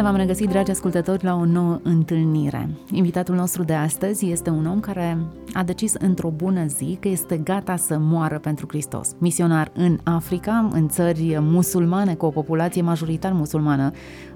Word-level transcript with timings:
Bine 0.00 0.12
v-am 0.12 0.20
regăsit, 0.20 0.48
dragi 0.48 0.70
ascultători, 0.70 1.24
la 1.24 1.34
o 1.34 1.44
nouă 1.44 1.80
întâlnire. 1.82 2.68
Invitatul 2.92 3.34
nostru 3.34 3.62
de 3.62 3.72
astăzi 3.72 4.30
este 4.30 4.50
un 4.50 4.66
om 4.66 4.80
care 4.80 5.18
a 5.52 5.62
decis 5.62 5.94
într-o 5.98 6.30
bună 6.30 6.66
zi 6.66 6.98
că 7.00 7.08
este 7.08 7.36
gata 7.36 7.76
să 7.76 7.98
moară 7.98 8.38
pentru 8.38 8.66
Hristos. 8.68 9.14
Misionar 9.18 9.70
în 9.74 9.98
Africa, 10.04 10.68
în 10.72 10.88
țări 10.88 11.36
musulmane, 11.40 12.14
cu 12.14 12.26
o 12.26 12.30
populație 12.30 12.82
majoritar 12.82 13.32
musulmană. 13.32 13.90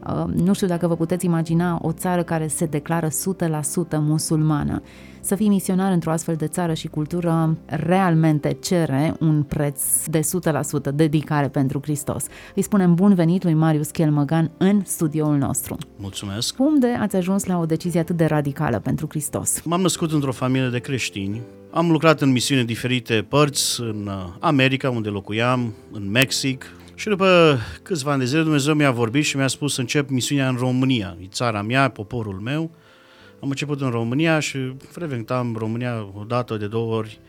Uh, 0.08 0.24
nu 0.34 0.52
știu 0.52 0.66
dacă 0.66 0.86
vă 0.86 0.96
puteți 0.96 1.24
imagina 1.24 1.78
o 1.82 1.92
țară 1.92 2.22
care 2.22 2.46
se 2.46 2.64
declară 2.64 3.08
100% 3.08 3.12
musulmană. 3.90 4.82
Să 5.20 5.34
fii 5.34 5.48
misionar 5.48 5.92
într-o 5.92 6.10
astfel 6.10 6.34
de 6.34 6.46
țară 6.46 6.74
și 6.74 6.88
cultură 6.88 7.56
realmente 7.66 8.56
cere 8.60 9.16
un 9.20 9.42
preț 9.42 10.06
de 10.06 10.20
100% 10.90 10.94
dedicare 10.94 11.48
pentru 11.48 11.78
Hristos. 11.82 12.24
Îi 12.54 12.62
spunem 12.62 12.94
bun 12.94 13.14
venit 13.14 13.42
lui 13.42 13.54
Marius 13.54 13.90
Chelmăgan 13.90 14.50
în 14.56 14.82
studioul 14.84 15.36
nostru. 15.36 15.77
Mulțumesc! 15.96 16.56
Cum 16.56 16.78
de 16.78 16.88
ați 17.00 17.16
ajuns 17.16 17.44
la 17.44 17.58
o 17.58 17.66
decizie 17.66 18.00
atât 18.00 18.16
de 18.16 18.24
radicală 18.24 18.78
pentru 18.78 19.06
Hristos? 19.08 19.62
M-am 19.62 19.80
născut 19.80 20.12
într-o 20.12 20.33
familie 20.33 20.68
de 20.68 20.78
creștini. 20.78 21.41
Am 21.70 21.91
lucrat 21.91 22.20
în 22.20 22.30
misiuni 22.30 22.64
diferite 22.64 23.27
părți, 23.28 23.80
în 23.80 24.06
uh, 24.06 24.34
America, 24.41 24.91
unde 24.91 25.08
locuiam, 25.08 25.72
în 25.92 26.11
Mexic, 26.11 26.70
și 26.95 27.09
după 27.09 27.59
câțiva 27.83 28.11
ani 28.11 28.20
de 28.20 28.27
zile 28.27 28.42
Dumnezeu 28.42 28.75
mi-a 28.75 28.91
vorbit 28.91 29.25
și 29.25 29.37
mi-a 29.37 29.47
spus 29.47 29.75
să 29.75 29.81
încep 29.81 30.09
misiunea 30.09 30.48
în 30.48 30.56
România. 30.56 31.17
E 31.23 31.27
țara 31.27 31.62
mea, 31.62 31.89
poporul 31.89 32.41
meu. 32.41 32.70
Am 33.41 33.48
început 33.48 33.81
în 33.81 33.91
România 33.91 34.41
și 34.41 34.75
frecventam 34.91 35.55
România 35.59 36.09
o 36.14 36.25
dată 36.25 36.56
de 36.56 36.67
două 36.67 36.95
ori 36.95 37.20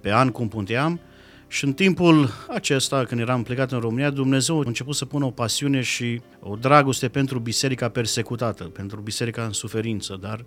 pe 0.00 0.12
an, 0.12 0.30
cum 0.30 0.48
punteam. 0.48 1.00
Și 1.48 1.64
în 1.64 1.72
timpul 1.72 2.30
acesta, 2.48 3.04
când 3.04 3.20
eram 3.20 3.42
plecat 3.42 3.72
în 3.72 3.78
România, 3.78 4.10
Dumnezeu 4.10 4.60
a 4.60 4.62
început 4.66 4.94
să 4.94 5.04
pună 5.04 5.24
o 5.24 5.30
pasiune 5.30 5.80
și 5.80 6.20
o 6.40 6.56
dragoste 6.56 7.08
pentru 7.08 7.38
biserica 7.38 7.88
persecutată, 7.88 8.64
pentru 8.64 9.00
biserica 9.00 9.44
în 9.44 9.52
suferință, 9.52 10.18
dar 10.20 10.44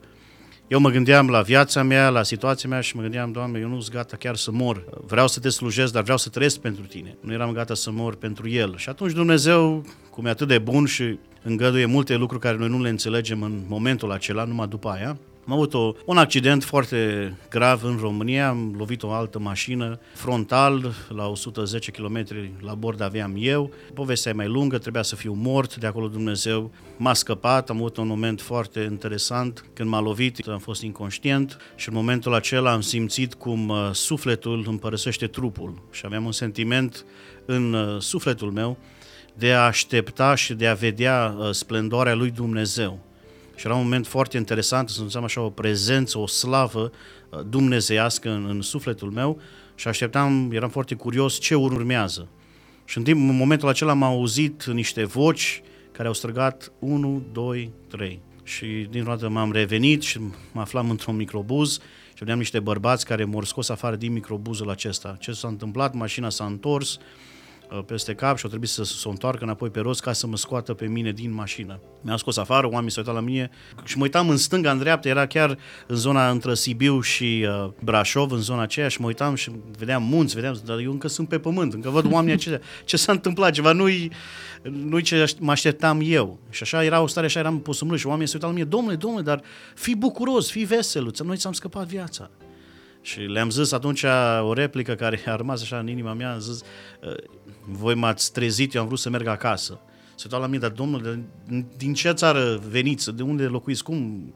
eu 0.67 0.79
mă 0.79 0.89
gândeam 0.89 1.29
la 1.29 1.41
viața 1.41 1.83
mea, 1.83 2.09
la 2.09 2.23
situația 2.23 2.69
mea 2.69 2.81
și 2.81 2.95
mă 2.95 3.01
gândeam, 3.01 3.31
Doamne, 3.31 3.59
eu 3.59 3.67
nu 3.67 3.79
sunt 3.79 3.95
gata 3.95 4.17
chiar 4.17 4.35
să 4.35 4.51
mor. 4.51 4.83
Vreau 5.05 5.27
să 5.27 5.39
te 5.39 5.49
slujesc, 5.49 5.93
dar 5.93 6.03
vreau 6.03 6.17
să 6.17 6.29
trăiesc 6.29 6.59
pentru 6.59 6.83
tine. 6.85 7.17
Nu 7.19 7.33
eram 7.33 7.51
gata 7.51 7.73
să 7.73 7.91
mor 7.91 8.15
pentru 8.15 8.49
El. 8.49 8.77
Și 8.77 8.89
atunci 8.89 9.11
Dumnezeu, 9.11 9.85
cum 10.09 10.25
e 10.25 10.29
atât 10.29 10.47
de 10.47 10.57
bun 10.57 10.85
și 10.85 11.17
îngăduie 11.43 11.85
multe 11.85 12.15
lucruri 12.15 12.41
care 12.41 12.57
noi 12.57 12.69
nu 12.69 12.81
le 12.81 12.89
înțelegem 12.89 13.41
în 13.41 13.61
momentul 13.67 14.11
acela, 14.11 14.43
numai 14.43 14.67
după 14.67 14.89
aia, 14.89 15.17
am 15.45 15.53
avut 15.53 15.73
o, 15.73 15.93
un 16.05 16.17
accident 16.17 16.63
foarte 16.63 17.33
grav 17.49 17.83
în 17.83 17.97
România, 18.01 18.47
am 18.47 18.75
lovit 18.77 19.03
o 19.03 19.11
altă 19.11 19.39
mașină 19.39 19.99
frontal 20.13 20.93
la 21.09 21.27
110 21.27 21.91
km 21.91 22.25
la 22.59 22.73
bord 22.73 23.01
aveam 23.01 23.35
eu. 23.37 23.71
Povestea 23.93 24.31
e 24.31 24.35
mai 24.35 24.47
lungă, 24.47 24.77
trebuia 24.77 25.01
să 25.01 25.15
fiu 25.15 25.33
mort, 25.33 25.75
de 25.75 25.87
acolo 25.87 26.07
Dumnezeu 26.07 26.71
m-a 26.97 27.13
scăpat, 27.13 27.69
am 27.69 27.75
avut 27.75 27.97
un 27.97 28.07
moment 28.07 28.41
foarte 28.41 28.79
interesant 28.79 29.65
când 29.73 29.89
m-a 29.89 29.99
lovit, 29.99 30.47
am 30.47 30.59
fost 30.59 30.81
inconștient 30.81 31.57
și 31.75 31.89
în 31.89 31.95
momentul 31.95 32.33
acela 32.33 32.71
am 32.71 32.81
simțit 32.81 33.33
cum 33.33 33.69
uh, 33.69 33.89
sufletul 33.91 34.65
împărăsește 34.67 35.27
trupul 35.27 35.81
și 35.91 36.01
aveam 36.05 36.25
un 36.25 36.31
sentiment 36.31 37.05
în 37.45 37.73
uh, 37.73 38.01
sufletul 38.01 38.51
meu 38.51 38.77
de 39.33 39.53
a 39.53 39.65
aștepta 39.65 40.35
și 40.35 40.53
de 40.53 40.67
a 40.67 40.73
vedea 40.73 41.35
uh, 41.37 41.49
splendoarea 41.51 42.13
lui 42.13 42.31
Dumnezeu. 42.31 43.12
Și 43.55 43.65
era 43.65 43.75
un 43.75 43.81
moment 43.81 44.07
foarte 44.07 44.37
interesant, 44.37 44.89
să 44.89 44.95
simțeam 44.95 45.23
așa 45.23 45.41
o 45.41 45.49
prezență, 45.49 46.19
o 46.19 46.27
slavă 46.27 46.91
uh, 47.29 47.39
dumnezeiască 47.49 48.29
în, 48.29 48.45
în 48.49 48.61
sufletul 48.61 49.11
meu 49.11 49.39
și 49.75 49.87
așteptam, 49.87 50.49
eram 50.51 50.69
foarte 50.69 50.95
curios 50.95 51.39
ce 51.39 51.55
urmează. 51.55 52.27
Și 52.85 52.97
în, 52.97 53.03
timp, 53.03 53.29
în 53.29 53.35
momentul 53.35 53.67
acela 53.67 53.91
am 53.91 54.03
auzit 54.03 54.65
niște 54.65 55.03
voci 55.03 55.61
care 55.91 56.07
au 56.07 56.13
străgat 56.13 56.71
1, 56.79 57.23
2, 57.31 57.71
3. 57.87 58.19
Și 58.43 58.87
din 58.89 59.03
dată 59.03 59.29
m-am 59.29 59.51
revenit 59.51 60.01
și 60.01 60.19
mă 60.51 60.61
aflam 60.61 60.89
într-un 60.89 61.15
microbuz 61.15 61.73
și 62.07 62.19
vedeam 62.19 62.37
niște 62.37 62.59
bărbați 62.59 63.05
care 63.05 63.23
m-au 63.23 63.43
scos 63.43 63.69
afară 63.69 63.95
din 63.95 64.11
microbuzul 64.11 64.69
acesta. 64.69 65.17
Ce 65.19 65.31
s-a 65.31 65.47
întâmplat? 65.47 65.93
Mașina 65.93 66.29
s-a 66.29 66.45
întors, 66.45 66.97
Uh, 66.97 67.32
peste 67.81 68.13
cap 68.13 68.37
și 68.37 68.43
au 68.43 68.49
trebuit 68.49 68.69
să 68.69 68.83
se 68.83 69.07
întoarcă 69.09 69.43
înapoi 69.43 69.69
pe 69.69 69.79
rost 69.79 70.01
ca 70.01 70.13
să 70.13 70.27
mă 70.27 70.37
scoată 70.37 70.73
pe 70.73 70.87
mine 70.87 71.11
din 71.11 71.33
mașină. 71.33 71.79
Mi-au 72.01 72.17
scos 72.17 72.37
afară, 72.37 72.67
oamenii 72.67 72.91
s-au 72.91 73.03
uitat 73.05 73.21
la 73.21 73.27
mine 73.29 73.49
și 73.83 73.97
mă 73.97 74.03
uitam 74.03 74.29
în 74.29 74.37
stânga, 74.37 74.71
în 74.71 74.77
dreapta, 74.77 75.09
era 75.09 75.25
chiar 75.25 75.57
în 75.87 75.95
zona 75.95 76.29
între 76.29 76.55
Sibiu 76.55 77.01
și 77.01 77.47
uh, 77.47 77.71
Brașov, 77.83 78.31
în 78.31 78.41
zona 78.41 78.61
aceea 78.61 78.87
și 78.87 79.01
mă 79.01 79.07
uitam 79.07 79.35
și 79.35 79.51
vedeam 79.77 80.03
munți, 80.03 80.35
vedeam, 80.35 80.61
dar 80.65 80.79
eu 80.79 80.91
încă 80.91 81.07
sunt 81.07 81.27
pe 81.27 81.39
pământ, 81.39 81.73
încă 81.73 81.89
văd 81.89 82.11
oamenii 82.11 82.33
aceia. 82.33 82.59
Ce 82.85 82.97
s-a 82.97 83.11
întâmplat? 83.11 83.51
Ceva 83.51 83.71
nu-i, 83.71 84.11
nu 84.61 84.99
ce 84.99 85.33
mă 85.39 85.51
așteptam 85.51 86.01
eu. 86.03 86.39
Și 86.49 86.63
așa 86.63 86.83
era 86.83 87.01
o 87.01 87.07
stare, 87.07 87.25
așa 87.25 87.39
eram 87.39 87.59
posumul 87.59 87.97
și 87.97 88.07
oamenii 88.07 88.27
se 88.27 88.33
uitau 88.35 88.49
la 88.49 88.55
mine, 88.55 88.67
domnule, 88.69 88.95
domnule, 88.95 89.23
dar 89.23 89.41
fii 89.75 89.95
bucuros, 89.95 90.49
fii 90.51 90.65
vesel, 90.65 91.11
noi 91.23 91.37
ți-am 91.37 91.53
scăpat 91.53 91.87
viața. 91.87 92.29
Și 93.05 93.19
le-am 93.19 93.49
zis 93.49 93.71
atunci 93.71 94.05
o 94.41 94.53
replică 94.53 94.93
care 94.93 95.19
a 95.25 95.35
rămas 95.35 95.61
așa 95.61 95.77
în 95.77 95.87
inima 95.87 96.13
mea, 96.13 96.33
am 96.33 96.39
zis, 96.39 96.61
ă, 97.03 97.13
voi 97.65 97.95
m-ați 97.95 98.31
trezit, 98.31 98.73
eu 98.73 98.81
am 98.81 98.87
vrut 98.87 98.99
să 98.99 99.09
merg 99.09 99.27
acasă. 99.27 99.79
Se 100.15 100.21
uitau 100.23 100.39
la 100.39 100.47
mine, 100.47 100.59
dar 100.59 100.71
domnule, 100.71 101.23
din 101.77 101.93
ce 101.93 102.11
țară 102.11 102.61
veniți, 102.69 103.15
de 103.15 103.23
unde 103.23 103.43
locuiți, 103.43 103.83
cum 103.83 104.33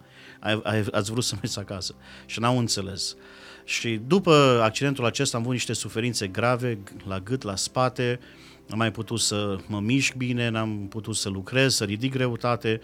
ați 0.92 1.12
vrut 1.12 1.24
să 1.24 1.34
mergeți 1.34 1.60
acasă? 1.60 1.96
Și 2.26 2.40
n-au 2.40 2.58
înțeles. 2.58 3.16
Și 3.64 4.00
după 4.08 4.60
accidentul 4.64 5.06
acesta 5.06 5.38
am 5.38 5.44
avut 5.44 5.56
niște 5.56 5.74
suferințe 5.74 6.28
grave 6.28 6.80
la 7.08 7.20
gât, 7.20 7.44
la 7.44 7.56
spate, 7.56 8.20
n-am 8.68 8.78
mai 8.78 8.92
putut 8.92 9.20
să 9.20 9.58
mă 9.68 9.80
mișc 9.80 10.16
bine, 10.16 10.50
n-am 10.50 10.88
putut 10.90 11.16
să 11.16 11.30
lucrez, 11.30 11.76
să 11.76 11.84
ridic 11.84 12.12
greutate, 12.12 12.82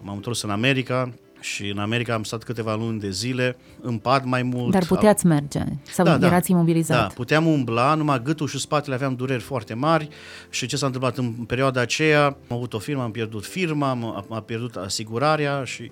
m-am 0.00 0.16
întors 0.16 0.42
în 0.42 0.50
America, 0.50 1.12
și 1.40 1.68
în 1.68 1.78
America 1.78 2.14
am 2.14 2.22
stat 2.22 2.42
câteva 2.42 2.74
luni 2.74 3.00
de 3.00 3.10
zile, 3.10 3.56
în 3.80 3.98
pat 3.98 4.24
mai 4.24 4.42
mult. 4.42 4.72
Dar 4.72 4.84
puteați 4.84 5.26
merge 5.26 5.62
sau 5.82 6.04
da, 6.04 6.18
da. 6.18 6.26
erați 6.26 6.48
da, 6.48 6.54
imobilizat? 6.54 6.98
Da, 6.98 7.06
puteam 7.14 7.46
umbla, 7.46 7.94
numai 7.94 8.22
gâtul 8.22 8.48
și 8.48 8.58
spatele 8.58 8.94
aveam 8.94 9.14
dureri 9.14 9.42
foarte 9.42 9.74
mari 9.74 10.08
și 10.50 10.66
ce 10.66 10.76
s-a 10.76 10.86
întâmplat 10.86 11.16
în 11.18 11.32
perioada 11.32 11.80
aceea, 11.80 12.24
am 12.24 12.56
avut 12.56 12.74
o 12.74 12.78
firmă, 12.78 13.02
am 13.02 13.10
pierdut 13.10 13.44
firma, 13.46 13.90
am, 13.90 14.26
am 14.30 14.42
pierdut 14.46 14.76
asigurarea 14.76 15.64
și 15.64 15.90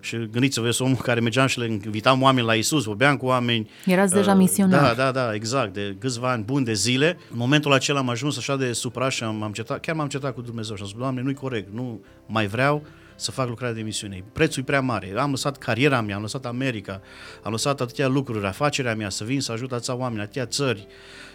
și 0.00 0.28
gândiți-vă, 0.30 0.64
eu 0.66 0.72
sunt 0.72 0.88
omul 0.88 1.00
care 1.02 1.20
mergeam 1.20 1.46
și 1.46 1.58
le 1.58 1.66
invitam 1.66 2.22
oameni 2.22 2.46
la 2.46 2.54
Isus, 2.54 2.84
vorbeam 2.84 3.16
cu 3.16 3.26
oameni. 3.26 3.70
Erați 3.86 4.12
uh, 4.12 4.18
deja 4.18 4.34
misionar. 4.34 4.82
Da, 4.82 5.04
da, 5.04 5.10
da, 5.10 5.34
exact, 5.34 5.72
de 5.72 5.96
câțiva 5.98 6.30
ani 6.30 6.44
buni 6.44 6.64
de 6.64 6.72
zile. 6.72 7.18
În 7.30 7.36
momentul 7.38 7.72
acela 7.72 7.98
am 7.98 8.08
ajuns 8.08 8.36
așa 8.36 8.56
de 8.56 8.72
supra 8.72 9.08
și 9.08 9.22
am, 9.22 9.42
am 9.42 9.52
cetat, 9.52 9.80
chiar 9.80 9.94
m-am 9.94 10.08
cetat 10.08 10.34
cu 10.34 10.40
Dumnezeu 10.40 10.76
și 10.76 10.82
am 10.82 10.88
spus, 10.88 11.00
Doamne, 11.00 11.22
nu-i 11.22 11.34
corect, 11.34 11.74
nu 11.74 12.00
mai 12.26 12.46
vreau, 12.46 12.82
să 13.18 13.30
fac 13.30 13.48
lucrarea 13.48 13.74
de 13.74 13.82
misiune. 13.82 14.24
Prețul 14.32 14.62
e 14.62 14.64
prea 14.64 14.80
mare. 14.80 15.12
Am 15.16 15.30
lăsat 15.30 15.58
cariera 15.58 16.00
mea, 16.00 16.16
am 16.16 16.22
lăsat 16.22 16.46
America, 16.46 17.00
am 17.42 17.50
lăsat 17.50 17.80
atâtea 17.80 18.08
lucruri, 18.08 18.46
afacerea 18.46 18.94
mea, 18.94 19.10
să 19.10 19.24
vin 19.24 19.40
să 19.40 19.52
ajut 19.52 19.72
atâția 19.72 19.94
oameni, 19.94 20.20
atâtea 20.20 20.46
țări 20.46 20.86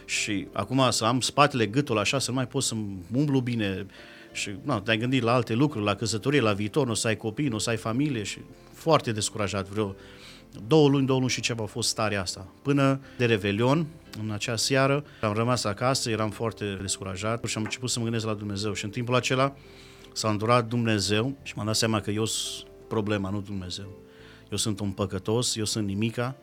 și 0.05 0.47
acum 0.53 0.87
să 0.89 1.05
am 1.05 1.21
spatele, 1.21 1.65
gâtul 1.65 1.97
așa, 1.97 2.19
să 2.19 2.29
nu 2.29 2.35
mai 2.35 2.47
pot 2.47 2.63
să 2.63 2.75
umblu 3.13 3.39
bine 3.39 3.85
și 4.31 4.55
nu, 4.61 4.79
te-ai 4.79 4.97
gândit 4.97 5.21
la 5.21 5.33
alte 5.33 5.53
lucruri, 5.53 5.85
la 5.85 5.95
căsătorie, 5.95 6.41
la 6.41 6.53
viitor, 6.53 6.85
nu 6.85 6.91
o 6.91 6.95
să 6.95 7.07
ai 7.07 7.17
copii, 7.17 7.47
nu 7.47 7.55
o 7.55 7.59
să 7.59 7.69
ai 7.69 7.77
familie 7.77 8.23
și 8.23 8.39
foarte 8.73 9.11
descurajat 9.11 9.67
vreo 9.67 9.95
două 10.67 10.89
luni, 10.89 11.05
două 11.05 11.19
luni 11.19 11.31
și 11.31 11.41
ceva 11.41 11.63
a 11.63 11.67
fost 11.67 11.89
starea 11.89 12.21
asta. 12.21 12.47
Până 12.61 12.99
de 13.17 13.25
Revelion, 13.25 13.85
în 14.23 14.31
acea 14.31 14.55
seară, 14.55 15.03
am 15.21 15.33
rămas 15.33 15.63
acasă, 15.63 16.09
eram 16.09 16.29
foarte 16.29 16.77
descurajat 16.81 17.45
și 17.45 17.57
am 17.57 17.63
început 17.63 17.89
să 17.89 17.97
mă 17.97 18.03
gândesc 18.03 18.25
la 18.25 18.33
Dumnezeu 18.33 18.73
și 18.73 18.85
în 18.85 18.89
timpul 18.89 19.15
acela 19.15 19.55
s-a 20.13 20.29
îndurat 20.29 20.67
Dumnezeu 20.67 21.37
și 21.43 21.53
m-am 21.55 21.65
dat 21.65 21.75
seama 21.75 22.01
că 22.01 22.11
eu 22.11 22.25
sunt 22.25 22.67
problema, 22.87 23.29
nu 23.29 23.41
Dumnezeu. 23.41 23.97
Eu 24.51 24.57
sunt 24.57 24.79
un 24.79 24.91
păcătos, 24.91 25.55
eu 25.55 25.65
sunt 25.65 25.87
nimica 25.87 26.35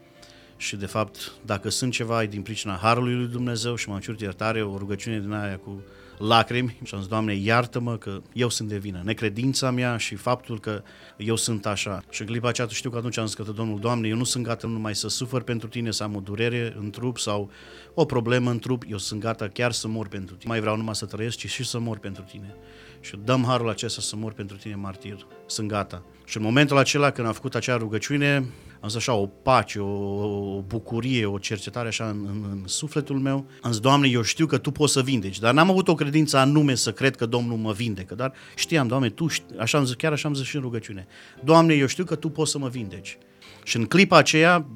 și 0.57 0.77
de 0.77 0.87
fapt 0.87 1.33
dacă 1.45 1.69
sunt 1.69 1.93
ceva 1.93 2.23
e 2.23 2.27
din 2.27 2.43
pricina 2.43 2.77
Harului 2.77 3.15
lui 3.15 3.27
Dumnezeu 3.27 3.75
și 3.75 3.89
m-am 3.89 4.01
cerut 4.01 4.21
iertare, 4.21 4.63
o 4.63 4.79
rugăciune 4.79 5.21
din 5.21 5.33
aia 5.33 5.59
cu 5.59 5.83
lacrimi 6.21 6.79
și 6.85 6.95
am 6.95 7.01
zis, 7.01 7.09
Doamne, 7.09 7.35
iartă-mă 7.35 7.97
că 7.97 8.23
eu 8.33 8.49
sunt 8.49 8.69
de 8.69 8.79
vină, 8.79 9.01
necredința 9.05 9.71
mea 9.71 9.97
și 9.97 10.15
faptul 10.15 10.61
că 10.61 10.83
eu 11.17 11.37
sunt 11.37 11.67
așa. 11.67 12.03
Și 12.11 12.21
în 12.21 12.27
clipa 12.27 12.49
aceea 12.49 12.67
știu 12.71 12.91
că 12.91 12.97
atunci 12.97 13.19
am 13.19 13.27
zis 13.27 13.35
că 13.35 13.43
Domnul, 13.43 13.79
Doamne, 13.79 14.09
eu 14.09 14.17
nu 14.17 14.25
sunt 14.25 14.45
gata 14.45 14.67
numai 14.67 14.95
să 14.95 15.09
sufăr 15.09 15.43
pentru 15.43 15.69
Tine, 15.69 15.91
să 15.91 16.03
am 16.03 16.17
o 16.17 16.21
durere 16.21 16.75
în 16.79 16.91
trup 16.91 17.19
sau 17.19 17.51
o 17.95 18.05
problemă 18.05 18.51
în 18.51 18.59
trup, 18.59 18.83
eu 18.89 18.99
sunt 18.99 19.21
gata 19.21 19.49
chiar 19.49 19.73
să 19.73 19.89
mor 19.89 20.09
pentru 20.09 20.35
Tine. 20.35 20.51
Mai 20.51 20.61
vreau 20.61 20.77
numai 20.77 20.95
să 20.95 21.07
trăiesc, 21.07 21.37
ci 21.37 21.49
și 21.49 21.65
să 21.65 21.79
mor 21.79 21.99
pentru 21.99 22.23
Tine 22.23 22.57
și 23.01 23.19
dăm 23.25 23.45
harul 23.45 23.69
acesta 23.69 24.01
să 24.01 24.17
mor 24.17 24.33
pentru 24.33 24.57
tine 24.57 24.75
martir. 24.75 25.27
Sunt 25.47 25.69
gata. 25.69 26.03
Și 26.25 26.37
în 26.37 26.43
momentul 26.43 26.77
acela 26.77 27.11
când 27.11 27.27
am 27.27 27.33
făcut 27.33 27.55
acea 27.55 27.77
rugăciune, 27.77 28.45
am 28.81 28.89
zis 28.89 28.97
așa, 28.97 29.15
o 29.15 29.27
pace, 29.27 29.79
o, 29.79 30.57
o 30.57 30.63
bucurie, 30.67 31.27
o 31.27 31.39
cercetare 31.39 31.89
așa 31.89 32.09
în, 32.09 32.27
în, 32.29 32.45
în 32.51 32.63
sufletul 32.67 33.19
meu. 33.19 33.47
Am 33.61 33.71
zis, 33.71 33.81
Doamne, 33.81 34.09
eu 34.09 34.23
știu 34.23 34.47
că 34.47 34.59
Tu 34.59 34.71
poți 34.71 34.93
să 34.93 35.03
vindeci, 35.03 35.39
dar 35.39 35.55
n-am 35.55 35.71
avut 35.71 35.89
o 35.89 35.95
credință 35.95 36.37
anume 36.37 36.75
să 36.75 36.93
cred 36.93 37.17
că 37.17 37.27
Domnul 37.27 37.57
mă 37.57 37.73
vindecă, 37.73 38.15
dar 38.15 38.33
știam, 38.57 38.87
Doamne, 38.87 39.09
Tu, 39.09 39.27
știi, 39.27 39.59
așa 39.59 39.79
am 39.79 39.85
zis, 39.85 39.95
chiar 39.95 40.13
așa 40.13 40.29
am 40.29 40.35
zis 40.35 40.47
și 40.47 40.57
în 40.57 40.63
rugăciune, 40.63 41.07
Doamne, 41.45 41.75
eu 41.75 41.87
știu 41.87 42.05
că 42.05 42.15
Tu 42.15 42.29
poți 42.29 42.51
să 42.51 42.59
mă 42.59 42.69
vindeci. 42.69 43.19
Și 43.65 43.77
în 43.77 43.85
clipa 43.85 44.17
aceea 44.17 44.67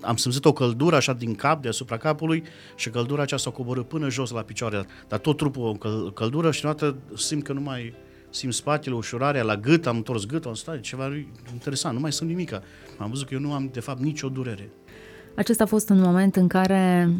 am 0.00 0.16
simțit 0.16 0.44
o 0.44 0.52
căldură 0.52 0.96
așa 0.96 1.12
din 1.12 1.34
cap, 1.34 1.62
deasupra 1.62 1.96
capului 1.96 2.42
și 2.76 2.90
căldura 2.90 3.22
aceea 3.22 3.38
s-a 3.38 3.50
coborât 3.50 3.88
până 3.88 4.08
jos 4.10 4.30
la 4.30 4.42
picioare. 4.42 4.86
Dar 5.08 5.18
tot 5.18 5.36
trupul 5.36 5.78
o 6.04 6.10
căldură 6.10 6.50
și 6.50 6.60
deodată 6.60 6.96
simt 7.14 7.42
că 7.42 7.52
nu 7.52 7.60
mai 7.60 7.94
simt 8.30 8.54
spatele, 8.54 8.94
ușurarea 8.94 9.42
la 9.42 9.56
gât, 9.56 9.86
am 9.86 9.96
întors 9.96 10.26
gâtul, 10.26 10.50
am 10.50 10.56
stat, 10.56 10.80
ceva 10.80 11.10
interesant, 11.52 11.94
nu 11.94 12.00
mai 12.00 12.12
sunt 12.12 12.28
nimica. 12.28 12.62
Am 12.98 13.08
văzut 13.08 13.26
că 13.26 13.34
eu 13.34 13.40
nu 13.40 13.52
am, 13.52 13.68
de 13.72 13.80
fapt, 13.80 14.00
nicio 14.00 14.28
durere. 14.28 14.70
Acesta 15.34 15.62
a 15.64 15.66
fost 15.66 15.90
un 15.90 16.00
moment 16.00 16.36
în 16.36 16.48
care 16.48 17.10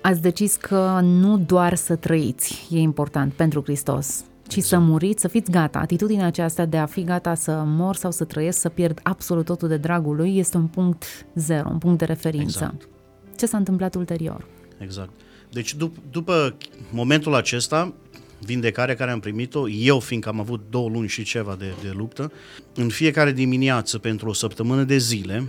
ați 0.00 0.20
decis 0.20 0.56
că 0.56 1.00
nu 1.02 1.38
doar 1.38 1.74
să 1.74 1.96
trăiți 1.96 2.66
e 2.70 2.78
important 2.78 3.32
pentru 3.32 3.62
Hristos, 3.62 4.24
ci 4.46 4.56
exact. 4.56 4.66
să 4.66 4.78
muriți, 4.78 5.20
să 5.20 5.28
fiți 5.28 5.50
gata. 5.50 5.78
Atitudinea 5.78 6.26
aceasta 6.26 6.64
de 6.64 6.76
a 6.76 6.86
fi 6.86 7.04
gata 7.04 7.34
să 7.34 7.62
mor 7.66 7.96
sau 7.96 8.10
să 8.10 8.24
trăiesc, 8.24 8.58
să 8.58 8.68
pierd 8.68 9.00
absolut 9.02 9.44
totul 9.44 9.68
de 9.68 9.76
dragul 9.76 10.16
lui, 10.16 10.38
este 10.38 10.56
un 10.56 10.66
punct 10.66 11.04
zero, 11.34 11.68
un 11.68 11.78
punct 11.78 11.98
de 11.98 12.04
referință. 12.04 12.72
Exact. 12.74 12.88
Ce 13.36 13.46
s-a 13.46 13.56
întâmplat 13.56 13.94
ulterior? 13.94 14.46
Exact. 14.78 15.10
Deci 15.50 15.74
dup- 15.74 16.10
după 16.10 16.56
momentul 16.90 17.34
acesta, 17.34 17.94
vindecarea 18.40 18.94
care 18.94 19.10
am 19.10 19.20
primit-o, 19.20 19.68
eu 19.68 20.00
fiindcă 20.00 20.28
am 20.28 20.40
avut 20.40 20.60
două 20.70 20.88
luni 20.88 21.08
și 21.08 21.22
ceva 21.22 21.56
de, 21.58 21.72
de 21.82 21.92
luptă, 21.96 22.32
în 22.74 22.88
fiecare 22.88 23.32
dimineață 23.32 23.98
pentru 23.98 24.28
o 24.28 24.32
săptămână 24.32 24.82
de 24.82 24.96
zile, 24.96 25.44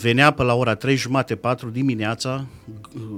venea 0.00 0.30
pe 0.30 0.42
la 0.42 0.54
ora 0.54 0.74
3 0.74 0.96
jumate, 0.96 1.36
4 1.36 1.68
dimineața, 1.68 2.46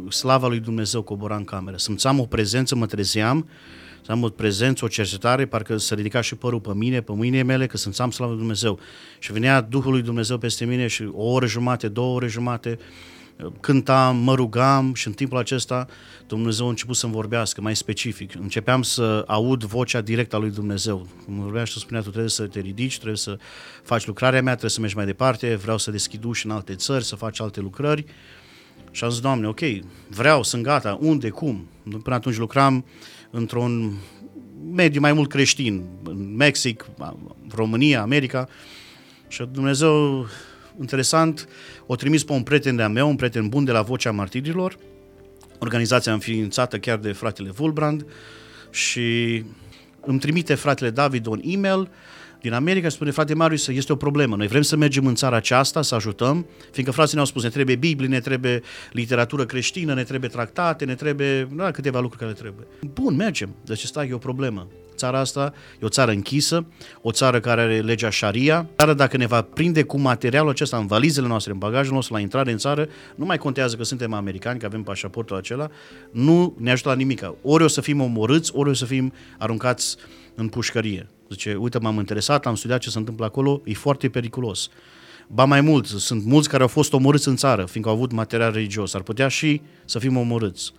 slava 0.08 0.48
lui 0.48 0.60
Dumnezeu 0.60 1.02
cobora 1.02 1.36
în 1.36 1.44
cameră. 1.44 1.76
Simțeam 1.76 2.20
o 2.20 2.24
prezență, 2.24 2.74
mă 2.74 2.86
trezeam, 2.86 3.48
să 4.04 4.12
am 4.12 4.22
o 4.22 4.28
prezență, 4.28 4.84
o 4.84 4.88
cercetare, 4.88 5.46
parcă 5.46 5.76
să 5.76 5.94
ridica 5.94 6.20
și 6.20 6.34
părul 6.34 6.60
pe 6.60 6.74
mine, 6.74 7.00
pe 7.00 7.12
mâinile 7.12 7.42
mele, 7.42 7.66
că 7.66 7.76
simțeam 7.76 8.10
slavă 8.10 8.30
lui 8.30 8.40
Dumnezeu. 8.40 8.78
Și 9.18 9.32
venea 9.32 9.60
Duhul 9.60 9.92
lui 9.92 10.02
Dumnezeu 10.02 10.38
peste 10.38 10.64
mine 10.64 10.86
și 10.86 11.08
o 11.12 11.24
oră 11.24 11.46
jumate, 11.46 11.88
două 11.88 12.14
ore 12.14 12.26
jumate, 12.26 12.78
cântam, 13.60 14.16
mă 14.16 14.34
rugam 14.34 14.94
și 14.94 15.06
în 15.06 15.12
timpul 15.12 15.38
acesta 15.38 15.86
Dumnezeu 16.26 16.66
a 16.66 16.69
început 16.69 16.96
să-mi 16.96 17.12
vorbească 17.12 17.60
mai 17.60 17.76
specific. 17.76 18.34
Începeam 18.34 18.82
să 18.82 19.25
aud 19.26 19.64
vocea 19.64 20.00
directă 20.00 20.36
a 20.36 20.38
lui 20.38 20.50
Dumnezeu. 20.50 21.06
Mă 21.26 21.42
vorbea 21.42 21.64
și 21.64 21.78
spunea, 21.78 22.00
tu 22.00 22.08
trebuie 22.08 22.31
să 22.31 22.46
te 22.46 22.60
ridici, 22.60 22.94
trebuie 22.94 23.16
să 23.16 23.38
faci 23.82 24.06
lucrarea 24.06 24.42
mea, 24.42 24.52
trebuie 24.52 24.70
să 24.70 24.81
mergi 24.81 24.96
mai 24.96 25.06
departe, 25.06 25.54
vreau 25.54 25.78
să 25.78 25.90
deschid 25.90 26.25
uși 26.25 26.46
în 26.46 26.52
alte 26.52 26.75
țări, 26.75 27.04
să 27.04 27.16
faci 27.16 27.40
alte 27.40 27.60
lucrări. 27.60 28.04
Și 28.90 29.04
am 29.04 29.10
zis, 29.10 29.20
Doamne, 29.20 29.46
ok, 29.46 29.60
vreau, 30.08 30.42
sunt 30.42 30.62
gata, 30.62 30.98
unde, 31.00 31.28
cum? 31.28 31.69
Până 32.02 32.14
atunci 32.14 32.36
lucram 32.36 32.84
într-un 33.31 33.92
mediu 34.72 35.00
mai 35.00 35.12
mult 35.12 35.28
creștin, 35.28 35.84
în 36.04 36.34
Mexic, 36.36 36.86
România, 37.54 38.00
America. 38.00 38.48
Și 39.28 39.48
Dumnezeu 39.52 40.26
interesant, 40.80 41.48
o 41.86 41.96
trimis 41.96 42.24
pe 42.24 42.32
un 42.32 42.42
prieten 42.42 42.76
de-a 42.76 42.88
meu, 42.88 43.08
un 43.08 43.16
prieten 43.16 43.48
bun 43.48 43.64
de 43.64 43.72
la 43.72 43.82
Vocea 43.82 44.10
Martirilor, 44.10 44.78
organizația 45.58 46.12
înființată 46.12 46.78
chiar 46.78 46.98
de 46.98 47.12
fratele 47.12 47.50
Vulbrand 47.50 48.06
și 48.70 49.44
îmi 50.00 50.18
trimite 50.18 50.54
fratele 50.54 50.90
David 50.90 51.26
un 51.26 51.40
e-mail 51.44 51.88
din 52.40 52.52
America 52.52 52.88
și 52.88 52.94
spune, 52.94 53.10
frate 53.10 53.34
Marius, 53.34 53.66
este 53.66 53.92
o 53.92 53.96
problemă. 53.96 54.36
Noi 54.36 54.46
vrem 54.46 54.62
să 54.62 54.76
mergem 54.76 55.06
în 55.06 55.14
țara 55.14 55.36
aceasta, 55.36 55.82
să 55.82 55.94
ajutăm, 55.94 56.46
fiindcă 56.70 56.94
frații 56.94 57.14
ne-au 57.14 57.26
spus, 57.26 57.42
ne 57.42 57.48
trebuie 57.48 57.76
Biblie, 57.76 58.08
ne 58.08 58.20
trebuie 58.20 58.62
literatură 58.92 59.44
creștină, 59.44 59.94
ne 59.94 60.02
trebuie 60.02 60.30
tractate, 60.30 60.84
ne 60.84 60.94
trebuie 60.94 61.48
da, 61.52 61.70
câteva 61.70 62.00
lucruri 62.00 62.22
care 62.22 62.34
trebuie. 62.34 62.66
Bun, 62.92 63.16
mergem. 63.16 63.54
Deci 63.64 63.84
stai, 63.84 64.08
e 64.08 64.12
o 64.12 64.18
problemă. 64.18 64.68
Țara 64.96 65.19
asta 65.19 65.52
e 65.82 65.85
o 65.85 65.88
țară 65.88 66.11
închisă, 66.11 66.67
o 67.02 67.11
țară 67.11 67.41
care 67.41 67.61
are 67.61 67.81
legea 67.81 68.11
Sharia. 68.11 68.67
Țară 68.76 68.94
dacă 68.94 69.17
ne 69.17 69.26
va 69.26 69.43
prinde 69.43 69.82
cu 69.82 69.99
materialul 69.99 70.50
acesta 70.50 70.76
în 70.76 70.87
valizele 70.87 71.26
noastre, 71.26 71.52
în 71.52 71.58
bagajul 71.58 71.94
nostru 71.94 72.14
la 72.14 72.20
intrare 72.20 72.50
în 72.50 72.58
țară, 72.58 72.88
nu 73.14 73.25
mai 73.25 73.38
contează 73.38 73.76
că 73.76 73.82
suntem 73.82 74.12
americani, 74.12 74.58
că 74.58 74.67
avem 74.67 74.82
pașaportul 74.82 75.37
acela, 75.37 75.70
nu 76.11 76.55
ne 76.58 76.70
ajută 76.70 76.88
la 76.88 76.94
nimic. 76.94 77.32
Ori 77.43 77.64
o 77.64 77.69
să 77.69 77.81
fim 77.81 78.00
omorâți, 78.00 78.50
ori 78.55 78.69
o 78.69 78.75
să 78.75 78.85
fim 78.85 79.12
aruncați 79.38 79.96
în 80.35 80.49
pușcărie. 80.49 81.08
Zice, 81.31 81.55
uite, 81.55 81.79
m-am 81.79 81.96
interesat, 81.96 82.46
am 82.46 82.55
studiat 82.55 82.81
ce 82.81 82.91
se 82.91 82.99
întâmplă 82.99 83.25
acolo, 83.25 83.61
e 83.64 83.73
foarte 83.73 84.08
periculos. 84.08 84.69
Ba 85.26 85.44
mai 85.44 85.61
mult, 85.61 85.87
sunt 85.87 86.25
mulți 86.25 86.49
care 86.49 86.62
au 86.62 86.69
fost 86.69 86.93
omorâți 86.93 87.29
în 87.29 87.37
țară, 87.37 87.64
fiindcă 87.64 87.91
au 87.91 87.96
avut 87.96 88.12
material 88.12 88.52
religios. 88.52 88.94
Ar 88.94 89.02
putea 89.02 89.29
și 89.29 89.61
să 89.85 89.99
fim 89.99 90.17
omorâți. 90.17 90.73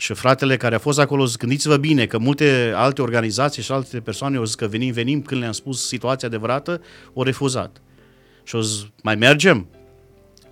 Și 0.00 0.14
fratele 0.14 0.56
care 0.56 0.74
a 0.74 0.78
fost 0.78 0.98
acolo, 0.98 1.24
zic, 1.24 1.38
gândiți-vă 1.38 1.76
bine 1.76 2.06
că 2.06 2.18
multe 2.18 2.72
alte 2.74 3.02
organizații 3.02 3.62
și 3.62 3.72
alte 3.72 4.00
persoane 4.00 4.36
au 4.36 4.44
zis 4.44 4.54
că 4.54 4.66
venim, 4.66 4.92
venim, 4.92 5.22
când 5.22 5.40
le-am 5.40 5.52
spus 5.52 5.86
situația 5.86 6.28
adevărată, 6.28 6.82
au 7.14 7.22
refuzat. 7.22 7.82
Și 8.42 8.54
au 8.54 8.60
zis, 8.60 8.86
mai 9.02 9.14
mergem? 9.14 9.66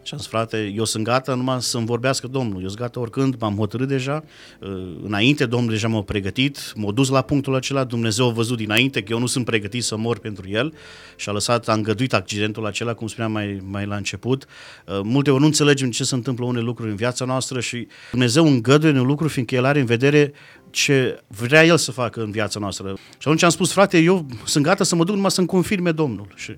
Și 0.08 0.14
am 0.14 0.20
zis, 0.20 0.28
frate, 0.28 0.72
eu 0.76 0.84
sunt 0.84 1.04
gata 1.04 1.34
numai 1.34 1.62
să-mi 1.62 1.86
vorbească 1.86 2.26
Domnul. 2.26 2.60
Eu 2.62 2.66
sunt 2.66 2.80
gata 2.80 3.00
oricând, 3.00 3.34
m-am 3.38 3.56
hotărât 3.56 3.88
deja. 3.88 4.24
Uh, 4.60 4.68
înainte, 5.02 5.46
Domnul 5.46 5.70
deja 5.70 5.88
m-a 5.88 6.02
pregătit, 6.02 6.72
m-a 6.74 6.92
dus 6.92 7.08
la 7.08 7.22
punctul 7.22 7.54
acela. 7.54 7.84
Dumnezeu 7.84 8.28
a 8.28 8.32
văzut 8.32 8.56
dinainte 8.56 9.02
că 9.02 9.12
eu 9.12 9.18
nu 9.18 9.26
sunt 9.26 9.44
pregătit 9.44 9.84
să 9.84 9.96
mor 9.96 10.18
pentru 10.18 10.48
el 10.48 10.74
și 11.16 11.28
a 11.28 11.32
lăsat, 11.32 11.68
a 11.68 11.72
îngăduit 11.72 12.14
accidentul 12.14 12.66
acela, 12.66 12.94
cum 12.94 13.06
spuneam 13.06 13.32
mai, 13.32 13.62
mai 13.64 13.86
la 13.86 13.96
început. 13.96 14.44
Uh, 14.44 15.00
multe 15.02 15.30
ori 15.30 15.40
nu 15.40 15.46
înțelegem 15.46 15.90
ce 15.90 16.04
se 16.04 16.14
întâmplă 16.14 16.44
unele 16.44 16.64
lucruri 16.64 16.90
în 16.90 16.96
viața 16.96 17.24
noastră 17.24 17.60
și 17.60 17.86
Dumnezeu 18.10 18.46
îngăduie 18.46 18.92
un 18.92 19.06
lucru 19.06 19.28
fiindcă 19.28 19.54
El 19.54 19.64
are 19.64 19.80
în 19.80 19.86
vedere 19.86 20.32
ce 20.70 21.22
vrea 21.26 21.64
El 21.64 21.76
să 21.76 21.92
facă 21.92 22.22
în 22.22 22.30
viața 22.30 22.60
noastră. 22.60 22.94
Și 22.96 23.18
atunci 23.18 23.42
am 23.42 23.50
spus, 23.50 23.72
frate, 23.72 23.98
eu 23.98 24.26
sunt 24.44 24.64
gata 24.64 24.84
să 24.84 24.94
mă 24.94 25.04
duc 25.04 25.14
numai 25.14 25.30
să-mi 25.30 25.46
confirme 25.46 25.92
Domnul. 25.92 26.32
Și 26.34 26.56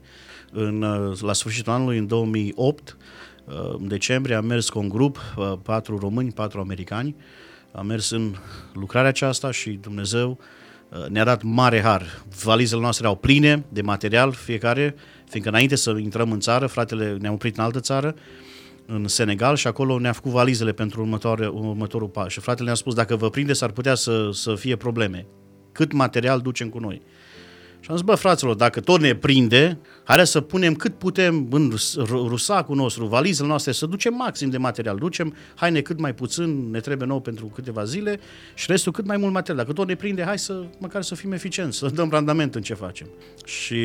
în, 0.53 0.83
uh, 0.83 1.21
la 1.21 1.33
sfârșitul 1.33 1.73
anului, 1.73 1.99
în 1.99 2.07
2008, 2.07 2.97
în 3.79 3.89
decembrie 3.89 4.35
am 4.35 4.45
mers 4.45 4.69
cu 4.69 4.79
un 4.79 4.89
grup, 4.89 5.35
uh, 5.37 5.53
patru 5.63 5.99
români, 5.99 6.33
patru 6.33 6.61
americani, 6.61 7.17
am 7.73 7.87
mers 7.87 8.11
în 8.11 8.35
lucrarea 8.73 9.09
aceasta 9.09 9.51
și 9.51 9.71
Dumnezeu 9.71 10.39
uh, 10.89 11.07
ne-a 11.09 11.25
dat 11.25 11.43
mare 11.43 11.81
har. 11.81 12.23
Valizele 12.43 12.81
noastre 12.81 13.07
au 13.07 13.17
pline 13.17 13.65
de 13.69 13.83
material 13.83 14.33
fiecare, 14.33 14.95
fiindcă 15.29 15.51
înainte 15.51 15.77
să 15.77 15.97
intrăm 15.99 16.33
în 16.33 16.41
țară, 16.41 16.67
fratele 16.67 17.17
ne-a 17.21 17.33
oprit 17.33 17.57
în 17.57 17.65
altă 17.65 17.81
țară, 17.81 18.15
în 18.87 19.09
Senegal 19.09 19.57
și 19.57 19.67
acolo 19.67 19.99
ne-a 19.99 20.13
făcut 20.13 20.31
valizele 20.31 20.73
pentru 20.73 21.01
următorul 21.53 22.09
pas. 22.09 22.33
Și 22.33 22.41
fratele 22.41 22.67
ne-a 22.67 22.75
spus, 22.75 22.95
dacă 22.95 23.17
vă 23.17 23.31
prinde, 23.31 23.53
s-ar 23.53 23.71
putea 23.71 23.95
să, 23.95 24.31
să 24.33 24.55
fie 24.55 24.77
probleme. 24.77 25.27
Cât 25.73 25.93
material 25.93 26.41
ducem 26.41 26.69
cu 26.69 26.79
noi? 26.79 27.03
Și 27.81 27.91
am 27.91 27.97
zis, 27.97 28.05
bă, 28.05 28.15
fraților, 28.15 28.55
dacă 28.55 28.81
tot 28.81 29.01
ne 29.01 29.15
prinde, 29.15 29.79
hai 30.05 30.27
să 30.27 30.41
punem 30.41 30.75
cât 30.75 30.95
putem 30.95 31.47
în 31.51 31.73
rusacul 32.07 32.77
nostru, 32.77 33.07
valizele 33.07 33.49
noastre, 33.49 33.73
să 33.73 33.87
ducem 33.87 34.15
maxim 34.15 34.51
de 34.51 34.59
material. 34.59 34.97
Ducem 34.97 35.35
haine 35.55 35.81
cât 35.81 35.99
mai 35.99 36.15
puțin, 36.15 36.71
ne 36.71 36.81
trebuie 36.81 37.09
nou 37.09 37.21
pentru 37.21 37.47
câteva 37.47 37.85
zile 37.85 38.21
și 38.55 38.67
restul 38.69 38.93
cât 38.93 39.07
mai 39.07 39.17
mult 39.17 39.33
material. 39.33 39.65
Dacă 39.65 39.73
tot 39.73 39.89
ne 39.89 39.95
prinde, 39.95 40.25
hai 40.25 40.39
să 40.39 40.65
măcar 40.79 41.03
să 41.03 41.15
fim 41.15 41.33
eficienți, 41.33 41.79
să 41.79 41.87
dăm 41.87 42.11
randament 42.11 42.55
în 42.55 42.63
ce 42.63 42.75
facem. 42.75 43.07
Și 43.45 43.77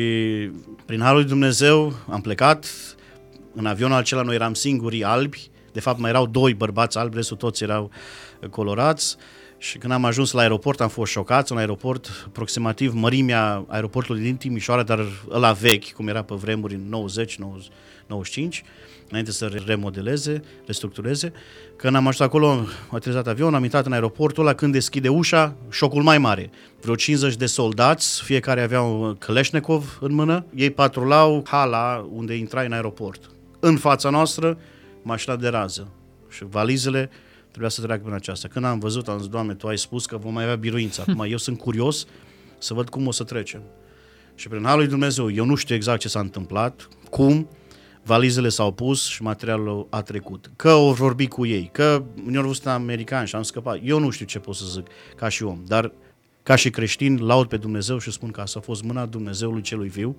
prin 0.86 1.00
Harul 1.00 1.18
lui 1.18 1.28
Dumnezeu 1.28 1.92
am 2.08 2.20
plecat, 2.20 2.66
în 3.54 3.66
avionul 3.66 3.96
acela 3.96 4.22
noi 4.22 4.34
eram 4.34 4.54
singurii 4.54 5.04
albi, 5.04 5.50
de 5.72 5.80
fapt 5.80 5.98
mai 5.98 6.10
erau 6.10 6.26
doi 6.26 6.54
bărbați 6.54 6.98
albi, 6.98 7.16
restul 7.16 7.36
toți 7.36 7.62
erau 7.62 7.90
colorați 8.50 9.16
și 9.58 9.78
când 9.78 9.92
am 9.92 10.04
ajuns 10.04 10.32
la 10.32 10.40
aeroport 10.40 10.80
am 10.80 10.88
fost 10.88 11.12
șocat, 11.12 11.50
un 11.50 11.56
aeroport 11.56 12.24
aproximativ 12.26 12.92
mărimea 12.94 13.64
aeroportului 13.68 14.22
din 14.22 14.36
Timișoara, 14.36 14.82
dar 14.82 15.06
ăla 15.30 15.52
vechi, 15.52 15.92
cum 15.92 16.08
era 16.08 16.22
pe 16.22 16.34
vremuri 16.34 16.74
în 16.74 16.88
90, 16.88 17.38
95, 18.06 18.64
înainte 19.08 19.30
să 19.32 19.62
remodeleze, 19.66 20.42
restructureze. 20.66 21.32
Când 21.76 21.94
am 21.94 22.06
ajuns 22.06 22.20
acolo, 22.20 22.48
a 22.48 22.66
aterizat 22.90 23.26
avion, 23.26 23.54
am 23.54 23.62
intrat 23.62 23.86
în 23.86 23.92
aeroportul 23.92 24.42
ăla, 24.42 24.54
când 24.54 24.72
deschide 24.72 25.08
ușa, 25.08 25.54
șocul 25.70 26.02
mai 26.02 26.18
mare. 26.18 26.50
Vreo 26.80 26.94
50 26.94 27.34
de 27.34 27.46
soldați, 27.46 28.22
fiecare 28.22 28.62
avea 28.62 28.82
un 28.82 29.14
Kalashnikov 29.14 29.98
în 30.00 30.14
mână, 30.14 30.44
ei 30.54 30.70
patrulau 30.70 31.44
hala 31.46 32.08
unde 32.12 32.34
intrai 32.34 32.66
în 32.66 32.72
aeroport. 32.72 33.30
În 33.60 33.76
fața 33.76 34.10
noastră, 34.10 34.58
mașina 35.02 35.36
de 35.36 35.48
rază 35.48 35.88
și 36.28 36.44
valizele 36.50 37.10
Trebuia 37.56 37.76
să 37.76 37.82
treacă 37.82 38.02
prin 38.02 38.14
aceasta. 38.14 38.48
Când 38.48 38.64
am 38.64 38.78
văzut, 38.78 39.08
am 39.08 39.18
zis, 39.18 39.28
Doamne, 39.28 39.54
Tu 39.54 39.66
ai 39.66 39.78
spus 39.78 40.06
că 40.06 40.16
vom 40.16 40.32
mai 40.32 40.42
avea 40.42 40.54
biruință. 40.54 41.04
Acum 41.06 41.24
eu 41.28 41.36
sunt 41.36 41.58
curios 41.58 42.06
să 42.58 42.74
văd 42.74 42.88
cum 42.88 43.06
o 43.06 43.10
să 43.10 43.24
trecem. 43.24 43.62
Și 44.34 44.48
prin 44.48 44.62
Harul 44.64 44.78
lui 44.78 44.88
Dumnezeu, 44.88 45.30
eu 45.30 45.44
nu 45.44 45.54
știu 45.54 45.74
exact 45.74 46.00
ce 46.00 46.08
s-a 46.08 46.20
întâmplat, 46.20 46.88
cum, 47.10 47.48
valizele 48.02 48.48
s-au 48.48 48.72
pus 48.72 49.06
și 49.06 49.22
materialul 49.22 49.86
a 49.90 50.02
trecut. 50.02 50.50
Că 50.56 50.68
au 50.68 50.92
vorbit 50.92 51.30
cu 51.30 51.46
ei, 51.46 51.68
că 51.72 52.02
ne-au 52.24 52.46
văzut 52.46 52.66
americani 52.66 53.26
și 53.26 53.34
am 53.34 53.42
scăpat. 53.42 53.80
Eu 53.82 53.98
nu 53.98 54.10
știu 54.10 54.26
ce 54.26 54.38
pot 54.38 54.54
să 54.54 54.64
zic 54.72 54.86
ca 55.16 55.28
și 55.28 55.42
om, 55.42 55.62
dar 55.66 55.92
ca 56.42 56.54
și 56.54 56.70
creștin 56.70 57.24
laud 57.24 57.48
pe 57.48 57.56
Dumnezeu 57.56 57.98
și 57.98 58.10
spun 58.10 58.30
că 58.30 58.40
asta 58.40 58.58
a 58.58 58.62
fost 58.62 58.82
mâna 58.82 59.06
Dumnezeului 59.06 59.62
celui 59.62 59.88
viu. 59.88 60.16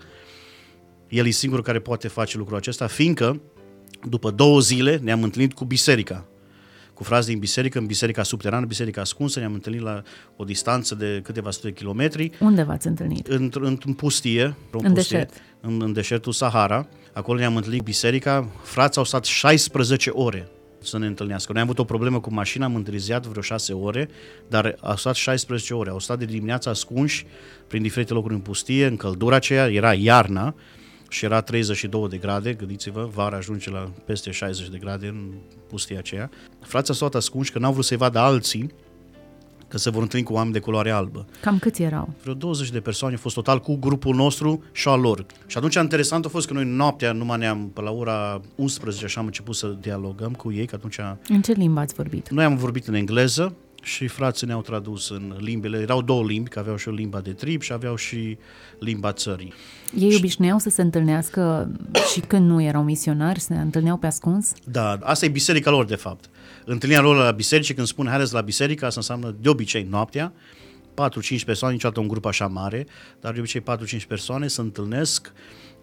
El 1.07 1.27
e 1.27 1.29
singurul 1.29 1.63
care 1.63 1.79
poate 1.79 2.07
face 2.07 2.37
lucrul 2.37 2.57
acesta, 2.57 2.87
fiindcă 2.87 3.41
După 4.09 4.31
două 4.31 4.59
zile 4.59 4.99
ne-am 5.03 5.23
întâlnit 5.23 5.53
cu 5.53 5.65
biserica, 5.65 6.25
cu 6.97 7.03
frați 7.03 7.27
din 7.27 7.39
biserică, 7.39 7.79
în 7.79 7.85
biserica 7.85 8.23
subterană, 8.23 8.65
biserica 8.65 9.01
ascunsă, 9.01 9.39
ne-am 9.39 9.53
întâlnit 9.53 9.81
la 9.81 10.01
o 10.35 10.43
distanță 10.43 10.95
de 10.95 11.19
câteva 11.23 11.51
sute 11.51 11.67
de 11.67 11.73
kilometri. 11.73 12.31
Unde 12.39 12.63
v-ați 12.63 12.87
întâlnit? 12.87 13.27
În, 13.27 13.51
în, 13.53 13.77
în 13.85 13.93
pustie. 13.93 14.43
În, 14.43 14.53
în 14.71 14.93
pustie, 14.93 15.17
deșert. 15.17 15.33
În, 15.61 15.81
în 15.81 15.93
deșertul 15.93 16.31
Sahara. 16.31 16.87
Acolo 17.13 17.39
ne-am 17.39 17.55
întâlnit 17.55 17.81
biserica. 17.81 18.47
Frații 18.63 18.97
au 18.99 19.05
stat 19.05 19.25
16 19.25 20.09
ore 20.09 20.47
să 20.81 20.97
ne 20.97 21.05
întâlnească. 21.05 21.51
Noi 21.51 21.61
am 21.61 21.67
avut 21.67 21.79
o 21.79 21.83
problemă 21.83 22.19
cu 22.19 22.33
mașina, 22.33 22.65
am 22.65 22.75
întârziat 22.75 23.25
vreo 23.25 23.41
6 23.41 23.73
ore, 23.73 24.09
dar 24.47 24.75
au 24.81 24.95
stat 24.95 25.15
16 25.15 25.73
ore. 25.73 25.89
Au 25.89 25.99
stat 25.99 26.19
de 26.19 26.25
dimineața 26.25 26.69
ascunși 26.69 27.25
prin 27.67 27.81
diferite 27.81 28.13
locuri 28.13 28.33
în 28.33 28.39
pustie, 28.39 28.85
în 28.85 28.95
căldura 28.95 29.35
aceea, 29.35 29.67
era 29.67 29.93
iarna, 29.93 30.55
și 31.09 31.25
era 31.25 31.41
32 31.41 32.07
de 32.07 32.17
grade, 32.17 32.53
gândiți-vă, 32.53 33.09
vara 33.13 33.37
ajunge 33.37 33.69
la 33.69 33.91
peste 34.05 34.31
60 34.31 34.69
de 34.69 34.77
grade 34.77 35.07
în 35.07 35.33
pustia 35.69 35.97
aceea. 35.97 36.29
Frații 36.61 36.95
s-au 36.95 37.09
ascunși 37.13 37.51
că 37.51 37.59
n-au 37.59 37.71
vrut 37.71 37.85
să-i 37.85 37.97
vadă 37.97 38.19
alții, 38.19 38.71
că 39.67 39.77
se 39.77 39.89
vor 39.89 40.01
întâlni 40.01 40.25
cu 40.25 40.33
oameni 40.33 40.53
de 40.53 40.59
culoare 40.59 40.91
albă. 40.91 41.25
Cam 41.41 41.59
câți 41.59 41.81
erau? 41.81 42.13
Vreo 42.21 42.33
20 42.33 42.71
de 42.71 42.79
persoane 42.79 43.13
au 43.13 43.19
fost 43.21 43.35
total 43.35 43.59
cu 43.59 43.75
grupul 43.75 44.15
nostru 44.15 44.63
și 44.71 44.87
al 44.87 44.99
lor. 44.99 45.25
Și 45.45 45.57
atunci 45.57 45.75
interesant 45.75 46.25
a 46.25 46.29
fost 46.29 46.47
că 46.47 46.53
noi 46.53 46.65
noaptea 46.65 47.11
numai 47.11 47.37
ne-am, 47.37 47.69
pe 47.69 47.81
la 47.81 47.91
ora 47.91 48.41
11 48.55 49.05
așa 49.05 49.19
am 49.19 49.25
început 49.25 49.55
să 49.55 49.77
dialogăm 49.81 50.33
cu 50.33 50.51
ei, 50.51 50.65
că 50.65 50.75
atunci... 50.75 50.99
În 51.27 51.41
ce 51.41 51.51
limbă 51.51 51.79
ați 51.79 51.93
vorbit? 51.93 52.29
Noi 52.29 52.43
am 52.43 52.57
vorbit 52.57 52.87
în 52.87 52.93
engleză, 52.93 53.55
și 53.87 54.07
frații 54.07 54.47
ne-au 54.47 54.61
tradus 54.61 55.09
în 55.09 55.35
limbile, 55.39 55.77
erau 55.77 56.01
două 56.01 56.23
limbi, 56.23 56.49
că 56.49 56.59
aveau 56.59 56.75
și 56.75 56.87
o 56.87 56.91
limba 56.91 57.19
de 57.19 57.31
trib 57.31 57.61
și 57.61 57.71
aveau 57.71 57.95
și 57.95 58.37
limba 58.79 59.11
țării. 59.11 59.53
Ei 59.95 60.15
obișnuiau 60.15 60.59
să 60.59 60.69
se 60.69 60.81
întâlnească 60.81 61.71
și 62.13 62.19
când 62.19 62.49
nu 62.49 62.61
erau 62.61 62.83
misionari, 62.83 63.39
se 63.39 63.53
întâlneau 63.53 63.97
pe 63.97 64.07
ascuns? 64.07 64.51
Da, 64.63 64.99
asta 65.01 65.25
e 65.25 65.29
biserica 65.29 65.69
lor 65.69 65.85
de 65.85 65.95
fapt. 65.95 66.29
Întâlnirea 66.65 67.03
lor 67.03 67.15
la 67.15 67.31
biserică, 67.31 67.73
când 67.73 67.87
spun 67.87 68.07
haideți 68.07 68.33
la 68.33 68.41
biserică, 68.41 68.85
asta 68.85 68.99
înseamnă 68.99 69.35
de 69.41 69.49
obicei 69.49 69.87
noaptea, 69.89 70.33
4-5 71.39 71.45
persoane, 71.45 71.73
niciodată 71.73 71.99
un 71.99 72.07
grup 72.07 72.25
așa 72.25 72.47
mare, 72.47 72.87
dar 73.19 73.33
de 73.33 73.39
obicei 73.39 73.61
4-5 73.61 73.63
persoane 74.07 74.47
se 74.47 74.61
întâlnesc 74.61 75.33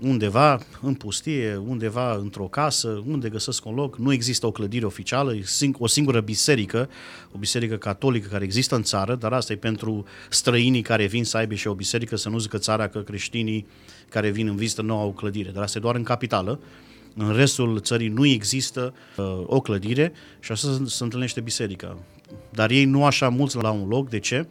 undeva 0.00 0.61
în 0.83 0.94
pustie, 0.94 1.56
undeva 1.56 2.14
într-o 2.14 2.44
casă, 2.44 3.02
unde 3.06 3.28
găsesc 3.28 3.64
un 3.66 3.75
loc. 3.75 3.99
Nu 3.99 4.12
există 4.12 4.47
o 4.47 4.50
clădire 4.50 4.87
oficială, 4.87 5.35
e 5.35 5.44
o 5.78 5.87
singură 5.87 6.21
biserică, 6.21 6.88
o 7.33 7.38
biserică 7.38 7.76
catolică 7.76 8.28
care 8.28 8.44
există 8.44 8.75
în 8.75 8.83
țară, 8.83 9.14
dar 9.14 9.33
asta 9.33 9.52
e 9.52 9.56
pentru 9.56 10.04
străinii 10.28 10.83
care 10.83 11.06
vin 11.06 11.25
să 11.25 11.37
aibă 11.37 11.54
și 11.54 11.66
o 11.66 11.75
biserică, 11.75 12.16
să 12.16 12.28
nu 12.28 12.38
zică 12.38 12.59
țara 12.59 12.88
că 12.88 12.99
creștinii 12.99 13.66
care 14.09 14.30
vin 14.30 14.49
în 14.49 14.56
vizită 14.56 14.83
nu 14.83 14.97
au 14.97 15.09
o 15.09 15.12
clădire, 15.12 15.50
dar 15.50 15.62
asta 15.62 15.78
e 15.78 15.80
doar 15.80 15.94
în 15.94 16.02
capitală. 16.02 16.61
În 17.16 17.35
restul 17.35 17.80
țării 17.80 18.09
nu 18.09 18.26
există 18.26 18.94
uh, 19.16 19.25
o 19.47 19.61
clădire 19.61 20.12
și 20.40 20.52
așa 20.52 20.68
se 20.87 21.02
întâlnește 21.02 21.40
biserica. 21.40 21.99
Dar 22.50 22.71
ei 22.71 22.85
nu 22.85 23.04
așa 23.04 23.28
mulți 23.28 23.56
la 23.56 23.71
un 23.71 23.88
loc. 23.88 24.09
De 24.09 24.18
ce? 24.18 24.47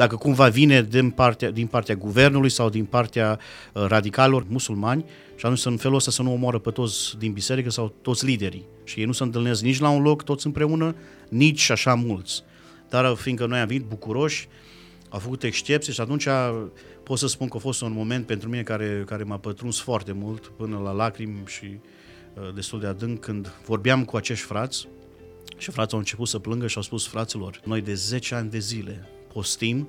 Dacă 0.00 0.16
cumva 0.16 0.48
vine 0.48 0.82
din 0.82 1.10
partea, 1.10 1.50
din 1.50 1.66
partea 1.66 1.94
guvernului 1.94 2.48
sau 2.48 2.68
din 2.68 2.84
partea 2.84 3.38
uh, 3.72 3.84
radicalilor 3.86 4.44
musulmani 4.48 5.04
și 5.36 5.44
atunci 5.44 5.64
în 5.64 5.76
felul 5.76 5.96
ăsta 5.96 6.10
să 6.10 6.22
nu 6.22 6.32
omoară 6.32 6.58
pe 6.58 6.70
toți 6.70 7.18
din 7.18 7.32
biserică 7.32 7.70
sau 7.70 7.94
toți 8.02 8.24
liderii. 8.24 8.66
Și 8.84 9.00
ei 9.00 9.04
nu 9.04 9.12
se 9.12 9.22
întâlnesc 9.22 9.62
nici 9.62 9.78
la 9.78 9.88
un 9.88 10.02
loc 10.02 10.22
toți 10.22 10.46
împreună, 10.46 10.94
nici 11.28 11.70
așa 11.70 11.94
mulți. 11.94 12.42
Dar 12.88 13.14
fiindcă 13.14 13.46
noi 13.46 13.58
am 13.58 13.66
venit 13.66 13.84
bucuroși, 13.84 14.48
au 15.08 15.18
făcut 15.18 15.42
excepții 15.42 15.92
și 15.92 16.00
atunci 16.00 16.26
pot 17.02 17.18
să 17.18 17.26
spun 17.26 17.48
că 17.48 17.56
a 17.56 17.60
fost 17.60 17.82
un 17.82 17.92
moment 17.92 18.26
pentru 18.26 18.48
mine 18.48 18.62
care, 18.62 19.02
care 19.06 19.22
m-a 19.22 19.38
pătruns 19.38 19.80
foarte 19.80 20.12
mult, 20.12 20.46
până 20.56 20.78
la 20.84 20.90
lacrimi 20.90 21.42
și 21.46 21.64
uh, 22.34 22.54
destul 22.54 22.80
de 22.80 22.86
adânc, 22.86 23.20
când 23.20 23.52
vorbeam 23.66 24.04
cu 24.04 24.16
acești 24.16 24.44
frați 24.44 24.88
și 25.56 25.70
frații 25.70 25.92
au 25.92 25.98
început 25.98 26.28
să 26.28 26.38
plângă 26.38 26.66
și 26.66 26.76
au 26.76 26.82
spus 26.82 27.06
fraților, 27.06 27.60
noi 27.64 27.80
de 27.80 27.94
10 27.94 28.34
ani 28.34 28.50
de 28.50 28.58
zile 28.58 29.08
postim 29.32 29.88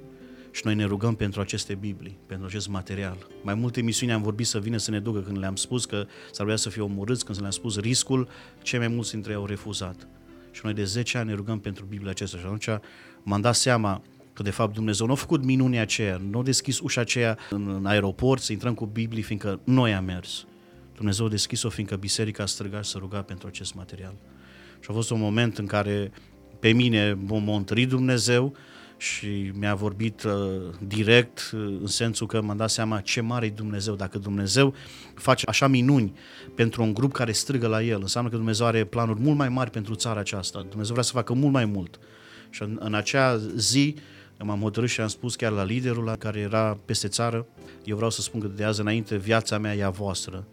și 0.52 0.62
noi 0.64 0.76
ne 0.76 0.86
rugăm 0.86 1.16
pentru 1.16 1.42
aceste 1.42 1.76
Biblii, 1.76 2.18
pentru 2.26 2.48
acest 2.48 2.68
material. 2.68 3.18
Mai 3.42 3.54
multe 3.54 3.82
misiuni 3.82 4.12
am 4.14 4.22
vorbit 4.22 4.48
să 4.48 4.60
vină 4.60 4.78
să 4.78 4.92
ne 4.92 5.00
ducă 5.00 5.20
când 5.20 5.38
le-am 5.38 5.56
spus 5.56 5.86
că 5.86 6.06
s-ar 6.32 6.46
vrea 6.46 6.58
să 6.58 6.70
fie 6.70 6.82
omorâți, 6.82 7.26
când 7.26 7.40
le-am 7.40 7.52
spus 7.52 7.80
riscul, 7.80 8.28
cei 8.62 8.80
mai 8.80 8.88
mulți 8.88 9.12
dintre 9.12 9.32
ei 9.32 9.38
au 9.38 9.46
refuzat. 9.46 10.08
Și 10.52 10.62
noi 10.64 10.74
de 10.74 10.84
10 10.84 11.18
ani 11.18 11.28
ne 11.28 11.36
rugăm 11.36 11.60
pentru 11.60 11.86
Biblia 11.86 12.12
aceasta 12.12 12.38
și 12.38 12.44
atunci 12.46 12.68
m-am 13.24 13.42
dat 13.42 13.56
seama 13.56 14.02
că 14.34 14.44
de 14.44 14.50
fapt 14.50 14.74
Dumnezeu 14.74 15.06
nu 15.06 15.12
a 15.12 15.16
făcut 15.16 15.44
minunea 15.44 15.82
aceea, 15.82 16.22
nu 16.30 16.40
a 16.40 16.44
deschis 16.44 16.80
ușa 16.80 17.02
aceea 17.02 17.38
în, 17.50 17.70
în 17.70 17.86
aeroport 17.86 18.42
să 18.42 18.52
intrăm 18.52 18.74
cu 18.74 18.86
Biblie, 18.86 19.24
fiindcă 19.24 19.60
noi 19.64 19.94
am 19.94 20.04
mers. 20.04 20.46
Dumnezeu 20.96 21.26
a 21.26 21.30
deschis-o 21.30 21.70
fiindcă 21.70 21.96
biserica 21.96 22.44
a 22.44 22.46
străgat 22.46 22.86
să 22.86 22.98
ruga 22.98 23.22
pentru 23.22 23.48
acest 23.48 23.74
material. 23.74 24.14
Și 24.80 24.88
a 24.90 24.94
fost 24.94 25.10
un 25.10 25.20
moment 25.20 25.58
în 25.58 25.66
care 25.66 26.12
pe 26.60 26.72
mine 26.72 27.14
m-a 27.14 27.56
întâlnit 27.56 27.90
Dumnezeu, 27.90 28.56
și 29.02 29.52
mi-a 29.54 29.76
vorbit 29.76 30.24
uh, 30.24 30.34
direct 30.80 31.52
uh, 31.54 31.60
în 31.60 31.88
sensul 31.88 32.28
că 32.28 32.42
m-am 32.42 32.58
dat 32.58 32.70
seama 32.70 33.00
ce 33.00 33.22
mare 33.22 33.46
e 33.46 33.50
Dumnezeu. 33.50 33.96
Dacă 33.96 34.18
Dumnezeu 34.18 34.74
face 35.16 35.46
așa 35.48 35.68
minuni 35.68 36.14
pentru 36.56 36.84
un 36.84 36.94
grup 36.94 37.12
care 37.12 37.32
strigă 37.32 37.68
la 37.68 37.84
El, 37.84 38.02
înseamnă 38.02 38.30
că 38.30 38.36
Dumnezeu 38.36 38.66
are 38.66 38.84
planuri 38.84 39.20
mult 39.20 39.38
mai 39.38 39.50
mari 39.50 39.70
pentru 39.70 39.96
țara 39.96 40.20
aceasta. 40.20 40.66
Dumnezeu 40.70 40.92
vrea 40.92 41.04
să 41.04 41.12
facă 41.12 41.34
mult 41.34 41.54
mai 41.54 41.66
mult. 41.66 42.00
Și 42.50 42.62
în, 42.62 42.78
în 42.82 42.94
acea 42.94 43.38
zi 43.56 43.96
m-am 44.38 44.60
hotărât 44.60 44.90
și 44.90 45.02
am 45.02 45.08
spus 45.08 45.36
chiar 45.36 45.52
la 45.52 45.64
liderul 45.64 46.04
la 46.04 46.16
care 46.16 46.40
era 46.40 46.78
peste 46.86 47.08
țară, 47.08 47.46
eu 47.84 47.96
vreau 47.96 48.12
să 48.12 48.22
spun 48.22 48.40
că 48.40 48.48
de 48.48 48.64
azi 48.64 48.80
înainte 48.80 49.18
viața 49.18 49.58
mea 49.58 49.76
e 49.76 49.84
a 49.84 49.90
voastră 49.90 50.46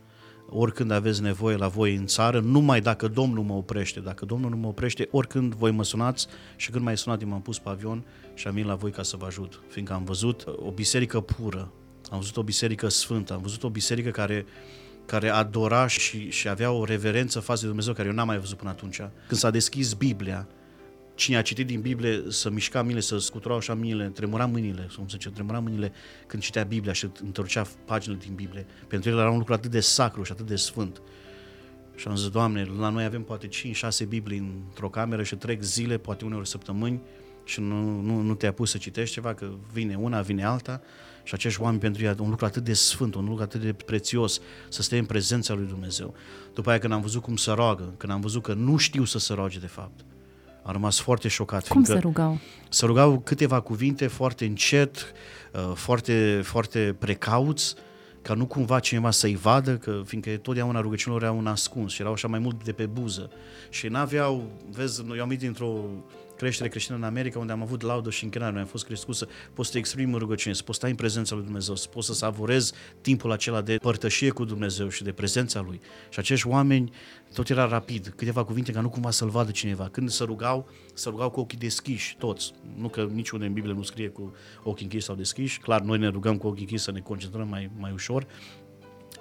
oricând 0.50 0.90
aveți 0.90 1.22
nevoie 1.22 1.56
la 1.56 1.68
voi 1.68 1.94
în 1.94 2.06
țară, 2.06 2.40
numai 2.40 2.80
dacă 2.80 3.08
Domnul 3.08 3.44
mă 3.44 3.54
oprește. 3.54 4.00
Dacă 4.00 4.24
Domnul 4.24 4.50
nu 4.50 4.56
mă 4.56 4.66
oprește, 4.66 5.08
oricând 5.10 5.54
voi 5.54 5.70
mă 5.70 5.84
sunați 5.84 6.26
și 6.56 6.70
când 6.70 6.84
mai 6.84 6.96
sunat, 6.96 7.24
m-am 7.24 7.42
pus 7.42 7.58
pe 7.58 7.68
avion 7.68 8.04
și 8.34 8.46
am 8.46 8.52
venit 8.52 8.68
la 8.68 8.74
voi 8.74 8.90
ca 8.90 9.02
să 9.02 9.16
vă 9.16 9.26
ajut, 9.26 9.62
fiindcă 9.68 9.94
am 9.94 10.04
văzut 10.04 10.44
o 10.46 10.70
biserică 10.70 11.20
pură, 11.20 11.72
am 12.10 12.18
văzut 12.18 12.36
o 12.36 12.42
biserică 12.42 12.88
sfântă, 12.88 13.32
am 13.32 13.40
văzut 13.40 13.62
o 13.62 13.70
biserică 13.70 14.10
care 14.10 14.46
care 15.06 15.28
adora 15.28 15.86
și, 15.86 16.30
și 16.30 16.48
avea 16.48 16.70
o 16.70 16.84
reverență 16.84 17.40
față 17.40 17.60
de 17.60 17.66
Dumnezeu 17.66 17.92
care 17.92 18.08
eu 18.08 18.14
n-am 18.14 18.26
mai 18.26 18.38
văzut 18.38 18.56
până 18.56 18.70
atunci. 18.70 19.00
Când 19.26 19.40
s-a 19.40 19.50
deschis 19.50 19.92
Biblia, 19.92 20.48
cine 21.18 21.36
a 21.36 21.42
citit 21.42 21.66
din 21.66 21.80
Biblie 21.80 22.22
să 22.28 22.50
mișca 22.50 22.78
mâinile, 22.78 23.00
să 23.00 23.18
scuturau 23.18 23.56
așa 23.56 23.74
mâinile, 23.74 24.08
tremura 24.08 24.46
mâinile, 24.46 24.88
cum 24.96 25.08
se 25.08 25.16
zice, 25.16 25.30
tremura 25.30 25.58
mâinile 25.60 25.92
când 26.26 26.42
citea 26.42 26.62
Biblia 26.62 26.92
și 26.92 27.08
întorcea 27.22 27.66
paginile 27.84 28.20
din 28.24 28.34
Biblie. 28.34 28.66
Pentru 28.86 29.10
el 29.10 29.18
era 29.18 29.30
un 29.30 29.38
lucru 29.38 29.52
atât 29.52 29.70
de 29.70 29.80
sacru 29.80 30.22
și 30.22 30.32
atât 30.32 30.46
de 30.46 30.56
sfânt. 30.56 31.02
Și 31.94 32.08
am 32.08 32.16
zis, 32.16 32.28
Doamne, 32.28 32.64
la 32.78 32.88
noi 32.88 33.04
avem 33.04 33.22
poate 33.22 33.48
5-6 33.48 34.08
Biblii 34.08 34.38
într-o 34.38 34.88
cameră 34.88 35.22
și 35.22 35.36
trec 35.36 35.62
zile, 35.62 35.98
poate 35.98 36.24
uneori 36.24 36.48
săptămâni 36.48 37.00
și 37.44 37.60
nu, 37.60 38.00
nu, 38.00 38.20
nu 38.20 38.34
te-ai 38.34 38.54
pus 38.54 38.70
să 38.70 38.78
citești 38.78 39.14
ceva, 39.14 39.34
că 39.34 39.50
vine 39.72 39.96
una, 39.96 40.20
vine 40.20 40.44
alta 40.44 40.80
și 41.22 41.34
acești 41.34 41.60
oameni 41.60 41.80
pentru 41.80 42.02
ei 42.02 42.14
un 42.18 42.30
lucru 42.30 42.44
atât 42.44 42.64
de 42.64 42.72
sfânt, 42.72 43.14
un 43.14 43.24
lucru 43.24 43.42
atât 43.42 43.60
de 43.60 43.72
prețios 43.72 44.40
să 44.68 44.82
stea 44.82 44.98
în 44.98 45.04
prezența 45.04 45.54
lui 45.54 45.66
Dumnezeu. 45.66 46.14
După 46.54 46.70
aia 46.70 46.78
când 46.78 46.92
am 46.92 47.00
văzut 47.00 47.22
cum 47.22 47.36
se 47.36 47.50
roagă, 47.50 47.94
când 47.96 48.12
am 48.12 48.20
văzut 48.20 48.42
că 48.42 48.54
nu 48.54 48.76
știu 48.76 49.04
să 49.04 49.18
se 49.18 49.34
roage 49.34 49.58
de 49.58 49.66
fapt, 49.66 50.04
am 50.68 50.74
rămas 50.74 51.00
foarte 51.00 51.28
șocat. 51.28 51.68
Cum 51.68 51.84
se 51.84 51.98
rugau? 51.98 52.38
Se 52.68 52.86
rugau 52.86 53.18
câteva 53.18 53.60
cuvinte 53.60 54.06
foarte 54.06 54.44
încet, 54.44 55.12
uh, 55.52 55.72
foarte, 55.74 56.40
foarte 56.44 56.96
precauți, 56.98 57.74
ca 58.22 58.34
nu 58.34 58.46
cumva 58.46 58.78
cineva 58.78 59.10
să-i 59.10 59.34
vadă, 59.34 59.76
că 59.76 60.02
fiindcă 60.04 60.30
totdeauna 60.30 60.80
rugăciunile 60.80 61.24
erau 61.24 61.38
un 61.38 61.46
ascuns 61.46 61.92
și 61.92 62.00
erau 62.00 62.12
așa 62.12 62.28
mai 62.28 62.38
mult 62.38 62.64
de 62.64 62.72
pe 62.72 62.86
buză. 62.86 63.30
Și 63.68 63.86
n-aveau, 63.86 64.50
vezi, 64.70 65.02
eu 65.16 65.22
am 65.22 65.28
dintr-o 65.28 65.84
creștere 66.38 66.68
creștină 66.68 66.96
în 66.96 67.02
America, 67.02 67.38
unde 67.38 67.52
am 67.52 67.62
avut 67.62 67.82
laudă 67.82 68.10
și 68.10 68.24
închinare, 68.24 68.52
noi 68.52 68.60
am 68.60 68.66
fost 68.66 68.84
crescuți 68.84 69.18
să 69.18 69.28
poți 69.52 69.68
să 69.68 69.72
te 69.72 69.78
exprimi 69.78 70.12
în 70.12 70.18
rugăciune, 70.18 70.54
să 70.54 70.62
poți 70.62 70.78
sta 70.78 70.86
în 70.86 70.94
prezența 70.94 71.34
lui 71.34 71.44
Dumnezeu, 71.44 71.74
să 71.74 71.88
poți 71.88 72.06
să 72.06 72.14
savurezi 72.14 72.72
timpul 73.00 73.32
acela 73.32 73.60
de 73.60 73.76
părtășie 73.76 74.30
cu 74.30 74.44
Dumnezeu 74.44 74.88
și 74.88 75.02
de 75.02 75.12
prezența 75.12 75.60
lui. 75.60 75.80
Și 76.08 76.18
acești 76.18 76.46
oameni, 76.46 76.92
tot 77.34 77.48
era 77.48 77.66
rapid, 77.66 78.12
câteva 78.16 78.44
cuvinte 78.44 78.72
ca 78.72 78.80
nu 78.80 78.88
cumva 78.88 79.10
să-l 79.10 79.28
vadă 79.28 79.50
cineva. 79.50 79.88
Când 79.88 80.10
se 80.10 80.24
rugau, 80.24 80.68
se 80.94 81.08
rugau 81.08 81.30
cu 81.30 81.40
ochii 81.40 81.58
deschiși, 81.58 82.16
toți. 82.16 82.52
Nu 82.76 82.88
că 82.88 83.08
niciunde 83.12 83.46
în 83.46 83.52
Biblie 83.52 83.74
nu 83.74 83.82
scrie 83.82 84.08
cu 84.08 84.34
ochii 84.62 84.84
închiși 84.84 85.04
sau 85.04 85.14
deschiși, 85.14 85.58
clar, 85.58 85.80
noi 85.80 85.98
ne 85.98 86.08
rugăm 86.08 86.36
cu 86.36 86.46
ochii 86.46 86.62
închiși 86.62 86.82
să 86.82 86.92
ne 86.92 87.00
concentrăm 87.00 87.48
mai, 87.48 87.70
mai 87.78 87.92
ușor, 87.92 88.26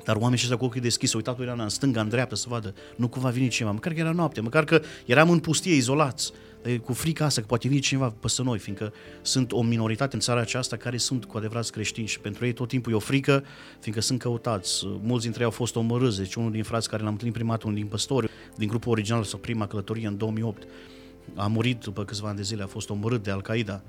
dar 0.03 0.15
oamenii 0.15 0.39
ăștia 0.41 0.57
cu 0.57 0.65
ochii 0.65 0.81
deschiși, 0.81 1.13
au 1.13 1.19
uitat 1.19 1.39
era 1.39 1.63
în 1.63 1.69
stânga, 1.69 2.01
în 2.01 2.09
dreapta 2.09 2.35
să 2.35 2.45
vadă, 2.49 2.73
nu 2.95 3.07
cumva 3.07 3.29
vine 3.29 3.47
cineva, 3.47 3.73
măcar 3.73 3.93
că 3.93 3.99
era 3.99 4.11
noapte, 4.11 4.41
măcar 4.41 4.63
că 4.63 4.81
eram 5.05 5.29
în 5.29 5.39
pustie, 5.39 5.73
izolați 5.73 6.31
cu 6.83 6.93
frica 6.93 7.25
asta 7.25 7.41
că 7.41 7.47
poate 7.47 7.67
vine 7.67 7.79
cineva 7.79 8.13
peste 8.19 8.43
noi, 8.43 8.59
fiindcă 8.59 8.93
sunt 9.21 9.51
o 9.51 9.61
minoritate 9.61 10.15
în 10.15 10.21
țara 10.21 10.39
aceasta 10.39 10.75
care 10.75 10.97
sunt 10.97 11.25
cu 11.25 11.37
adevărat 11.37 11.69
creștini 11.69 12.07
și 12.07 12.19
pentru 12.19 12.45
ei 12.45 12.53
tot 12.53 12.67
timpul 12.67 12.91
e 12.91 12.95
o 12.95 12.99
frică, 12.99 13.43
fiindcă 13.79 14.03
sunt 14.03 14.19
căutați. 14.19 14.85
Mulți 15.01 15.23
dintre 15.23 15.39
ei 15.39 15.45
au 15.45 15.51
fost 15.51 15.75
omorâți, 15.75 16.17
deci 16.17 16.35
unul 16.35 16.51
din 16.51 16.63
frați 16.63 16.89
care 16.89 17.03
l-am 17.03 17.11
întâlnit 17.11 17.35
prima 17.35 17.49
dată, 17.51 17.65
unul 17.65 17.77
din 17.77 17.87
păstori, 17.87 18.29
din 18.55 18.67
grupul 18.67 18.91
original 18.91 19.23
sau 19.23 19.39
prima 19.39 19.67
călătorie 19.67 20.07
în 20.07 20.17
2008, 20.17 20.67
a 21.35 21.47
murit 21.47 21.79
după 21.79 22.05
câțiva 22.05 22.27
ani 22.27 22.37
de 22.37 22.43
zile, 22.43 22.63
a 22.63 22.67
fost 22.67 22.89
omorât 22.89 23.23
de 23.23 23.31
Al-Qaeda. 23.31 23.81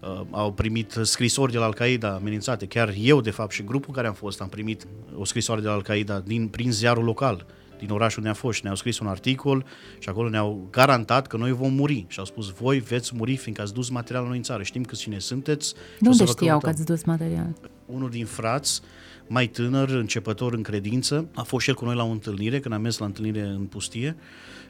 Uh, 0.00 0.20
au 0.30 0.52
primit 0.52 0.98
scrisori 1.02 1.52
de 1.52 1.58
la 1.58 1.64
Al-Qaeda 1.64 2.14
amenințate. 2.14 2.66
Chiar 2.66 2.94
eu, 2.98 3.20
de 3.20 3.30
fapt, 3.30 3.52
și 3.52 3.62
grupul 3.62 3.94
care 3.94 4.06
am 4.06 4.14
fost, 4.14 4.40
am 4.40 4.48
primit 4.48 4.86
o 5.16 5.24
scrisoare 5.24 5.60
de 5.60 5.66
la 5.66 5.72
Al-Qaeda 5.72 6.20
din, 6.20 6.48
prin 6.48 6.72
ziarul 6.72 7.04
local 7.04 7.46
din 7.78 7.90
orașul 7.90 8.18
unde 8.18 8.28
am 8.28 8.34
fost 8.34 8.56
și 8.56 8.64
ne-au 8.64 8.76
scris 8.76 8.98
un 8.98 9.06
articol 9.06 9.64
și 9.98 10.08
acolo 10.08 10.28
ne-au 10.28 10.68
garantat 10.70 11.26
că 11.26 11.36
noi 11.36 11.52
vom 11.52 11.72
muri. 11.74 12.06
Și 12.08 12.18
au 12.18 12.24
spus, 12.24 12.50
voi 12.50 12.78
veți 12.78 13.12
muri 13.16 13.36
fiindcă 13.36 13.62
ați 13.62 13.72
dus 13.72 13.88
materialul 13.88 14.28
noi 14.28 14.36
în 14.36 14.42
țară. 14.42 14.62
Știm 14.62 14.82
că 14.82 14.94
cine 14.94 15.18
sunteți. 15.18 15.74
De 16.00 16.08
unde 16.08 16.24
știau 16.24 16.58
că 16.58 16.68
ați 16.68 16.84
dus 16.84 17.04
material? 17.04 17.54
Unul 17.86 18.10
din 18.10 18.26
frați, 18.26 18.80
mai 19.26 19.46
tânăr, 19.46 19.88
începător 19.88 20.52
în 20.52 20.62
credință, 20.62 21.28
a 21.34 21.42
fost 21.42 21.64
și 21.64 21.70
el 21.70 21.76
cu 21.76 21.84
noi 21.84 21.94
la 21.94 22.04
o 22.04 22.10
întâlnire, 22.10 22.60
când 22.60 22.74
am 22.74 22.80
mers 22.80 22.98
la 22.98 23.06
întâlnire 23.06 23.40
în 23.40 23.64
pustie 23.64 24.16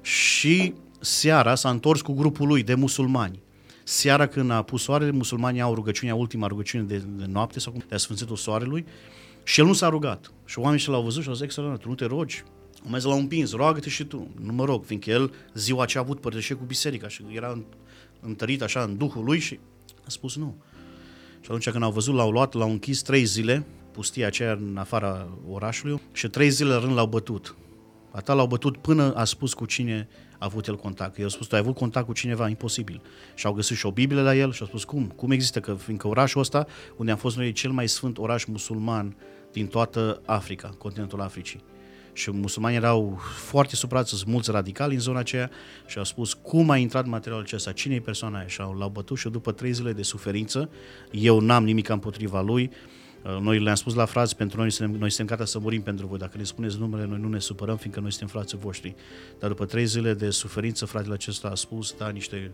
și 0.00 0.74
seara 1.00 1.54
s-a 1.54 1.70
întors 1.70 2.00
cu 2.00 2.12
grupul 2.12 2.46
lui 2.46 2.62
de 2.62 2.74
musulmani. 2.74 3.42
Seara 3.84 4.26
când 4.26 4.50
a 4.50 4.62
pus 4.62 4.82
soarele, 4.82 5.10
musulmanii 5.10 5.60
au 5.60 5.74
rugăciunea, 5.74 6.14
ultima 6.14 6.46
rugăciune 6.46 6.82
de, 6.82 6.96
de 6.96 7.24
noapte 7.28 7.60
sau 7.60 7.74
de 7.88 7.96
Sfântul 7.96 8.36
Soarelui 8.36 8.84
și 9.42 9.60
el 9.60 9.66
nu 9.66 9.72
s-a 9.72 9.88
rugat. 9.88 10.32
Și 10.44 10.58
oamenii 10.58 10.80
și 10.80 10.88
l-au 10.88 11.02
văzut 11.02 11.22
și 11.22 11.28
au 11.28 11.34
zis, 11.34 11.42
extraordinar, 11.42 11.82
tu 11.82 11.88
nu 11.88 11.94
te 11.94 12.04
rogi? 12.04 12.42
Mai 12.82 13.00
l-au 13.02 13.18
împins, 13.18 13.52
roagă-te 13.52 13.88
și 13.88 14.04
tu. 14.04 14.28
Nu 14.40 14.52
mă 14.52 14.64
rog, 14.64 14.84
fiindcă 14.84 15.10
el 15.10 15.32
ziua 15.54 15.82
aceea 15.82 16.02
a 16.02 16.06
avut 16.06 16.20
părtășie 16.20 16.54
cu 16.54 16.64
biserica 16.64 17.08
și 17.08 17.24
era 17.32 17.64
întărit 18.20 18.62
așa 18.62 18.82
în 18.82 18.96
duhul 18.96 19.24
lui 19.24 19.38
și 19.38 19.58
a 20.06 20.08
spus 20.08 20.36
nu. 20.36 20.56
Și 21.40 21.50
atunci 21.50 21.70
când 21.70 21.82
au 21.82 21.90
văzut, 21.90 22.14
l-au 22.14 22.30
luat, 22.30 22.54
l-au 22.54 22.70
închis 22.70 23.02
trei 23.02 23.24
zile, 23.24 23.66
pustia 23.92 24.26
aceea 24.26 24.52
în 24.52 24.76
afara 24.76 25.28
orașului 25.50 26.00
și 26.12 26.28
trei 26.28 26.50
zile 26.50 26.74
rând 26.74 26.94
l-au 26.94 27.06
bătut. 27.06 27.56
Ata 28.10 28.32
l-au 28.32 28.46
bătut 28.46 28.76
până 28.76 29.14
a 29.14 29.24
spus 29.24 29.54
cu 29.54 29.66
cine 29.66 30.08
a 30.38 30.44
avut 30.44 30.66
el 30.66 30.76
contact. 30.76 31.18
Eu 31.18 31.24
au 31.24 31.30
spus, 31.30 31.46
tu 31.46 31.54
ai 31.54 31.60
avut 31.60 31.74
contact 31.74 32.06
cu 32.06 32.12
cineva? 32.12 32.48
Imposibil. 32.48 33.02
Și 33.34 33.46
au 33.46 33.52
găsit 33.52 33.76
și 33.76 33.86
o 33.86 33.90
Biblie 33.90 34.20
la 34.20 34.34
el 34.34 34.52
și 34.52 34.60
au 34.60 34.66
spus, 34.66 34.84
cum? 34.84 35.06
Cum 35.16 35.30
există? 35.30 35.60
Că 35.60 35.74
fiindcă 35.74 36.08
orașul 36.08 36.40
ăsta, 36.40 36.66
unde 36.96 37.10
am 37.10 37.16
fost 37.16 37.36
noi, 37.36 37.48
e 37.48 37.52
cel 37.52 37.70
mai 37.70 37.88
sfânt 37.88 38.18
oraș 38.18 38.44
musulman 38.44 39.16
din 39.52 39.66
toată 39.66 40.20
Africa, 40.24 40.68
continentul 40.78 41.20
Africii. 41.20 41.60
Și 42.12 42.30
musulmanii 42.30 42.76
erau 42.76 43.18
foarte 43.36 43.76
suprați, 43.76 44.08
sunt 44.08 44.30
mulți 44.30 44.50
radicali 44.50 44.94
în 44.94 45.00
zona 45.00 45.18
aceea 45.18 45.50
și 45.86 45.98
au 45.98 46.04
spus 46.04 46.32
cum 46.32 46.70
a 46.70 46.76
intrat 46.76 47.06
materialul 47.06 47.44
acesta, 47.44 47.72
cine 47.72 47.94
e 47.94 48.00
persoana 48.00 48.38
aia? 48.38 48.46
Și 48.46 48.58
l-au 48.58 48.88
bătut 48.88 49.18
și 49.18 49.28
după 49.28 49.52
trei 49.52 49.72
zile 49.72 49.92
de 49.92 50.02
suferință, 50.02 50.70
eu 51.10 51.40
n-am 51.40 51.64
nimic 51.64 51.88
împotriva 51.88 52.40
lui, 52.40 52.70
Uh, 52.70 53.03
noi 53.40 53.58
le-am 53.58 53.74
spus 53.74 53.94
la 53.94 54.04
frați, 54.04 54.36
pentru 54.36 54.58
noi, 54.58 54.76
noi 54.78 55.10
suntem 55.10 55.36
gata 55.36 55.44
să 55.44 55.58
murim 55.58 55.82
pentru 55.82 56.06
voi. 56.06 56.18
Dacă 56.18 56.36
ne 56.36 56.44
spuneți 56.44 56.78
numele, 56.78 57.06
noi 57.06 57.18
nu 57.18 57.28
ne 57.28 57.38
supărăm, 57.38 57.76
fiindcă 57.76 58.00
noi 58.00 58.10
suntem 58.10 58.28
frații 58.28 58.58
voștri. 58.58 58.94
Dar 59.38 59.48
după 59.48 59.64
trei 59.64 59.84
zile 59.84 60.14
de 60.14 60.30
suferință, 60.30 60.84
fratele 60.84 61.14
acesta 61.14 61.48
a 61.48 61.54
spus, 61.54 61.94
da, 61.98 62.08
niște 62.08 62.50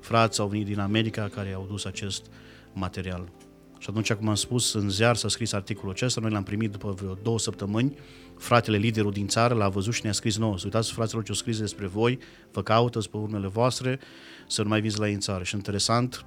frați 0.00 0.40
au 0.40 0.48
venit 0.48 0.66
din 0.66 0.78
America 0.78 1.28
care 1.28 1.52
au 1.52 1.66
dus 1.68 1.84
acest 1.84 2.26
material. 2.72 3.32
Și 3.78 3.88
atunci, 3.90 4.12
cum 4.12 4.28
am 4.28 4.34
spus, 4.34 4.74
în 4.74 4.90
ziar 4.90 5.16
s-a 5.16 5.28
scris 5.28 5.52
articolul 5.52 5.90
acesta, 5.90 6.20
noi 6.20 6.30
l-am 6.30 6.42
primit 6.42 6.70
după 6.70 6.90
vreo 6.90 7.18
două 7.22 7.38
săptămâni, 7.38 7.96
fratele 8.38 8.76
liderul 8.76 9.12
din 9.12 9.26
țară 9.26 9.54
l-a 9.54 9.68
văzut 9.68 9.94
și 9.94 10.00
ne-a 10.02 10.12
scris 10.12 10.36
nouă, 10.38 10.58
să 10.58 10.62
uitați 10.64 10.92
fraților 10.92 11.22
ce 11.22 11.30
au 11.30 11.36
scris 11.36 11.58
despre 11.58 11.86
voi, 11.86 12.18
vă 12.52 12.62
caută 12.62 12.98
pe 12.98 13.16
urmele 13.16 13.46
voastre, 13.46 13.98
să 14.46 14.62
nu 14.62 14.68
mai 14.68 14.80
vin 14.80 14.90
la 14.96 15.08
ei 15.08 15.14
în 15.14 15.20
țară. 15.20 15.44
Și 15.44 15.54
interesant 15.54 16.26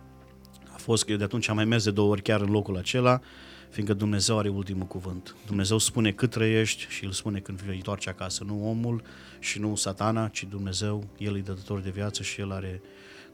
a 0.73 0.77
fost 0.77 1.05
că 1.05 1.11
eu 1.11 1.17
de 1.17 1.23
atunci 1.23 1.49
am 1.49 1.55
mai 1.55 1.65
mers 1.65 1.83
de 1.83 1.91
două 1.91 2.11
ori 2.11 2.21
chiar 2.21 2.41
în 2.41 2.51
locul 2.51 2.77
acela, 2.77 3.19
fiindcă 3.69 3.93
Dumnezeu 3.93 4.37
are 4.37 4.49
ultimul 4.49 4.85
cuvânt. 4.85 5.35
Dumnezeu 5.45 5.77
spune 5.77 6.11
cât 6.11 6.29
trăiești 6.29 6.85
și 6.89 7.05
îl 7.05 7.11
spune 7.11 7.39
când 7.39 7.61
vei 7.61 7.75
întoarce 7.75 8.09
acasă, 8.09 8.43
nu 8.43 8.69
omul 8.69 9.01
și 9.39 9.59
nu 9.59 9.75
satana, 9.75 10.27
ci 10.27 10.43
Dumnezeu, 10.43 11.07
El 11.17 11.37
e 11.37 11.39
dătător 11.39 11.79
de 11.79 11.89
viață 11.89 12.23
și 12.23 12.41
El 12.41 12.51
are 12.51 12.81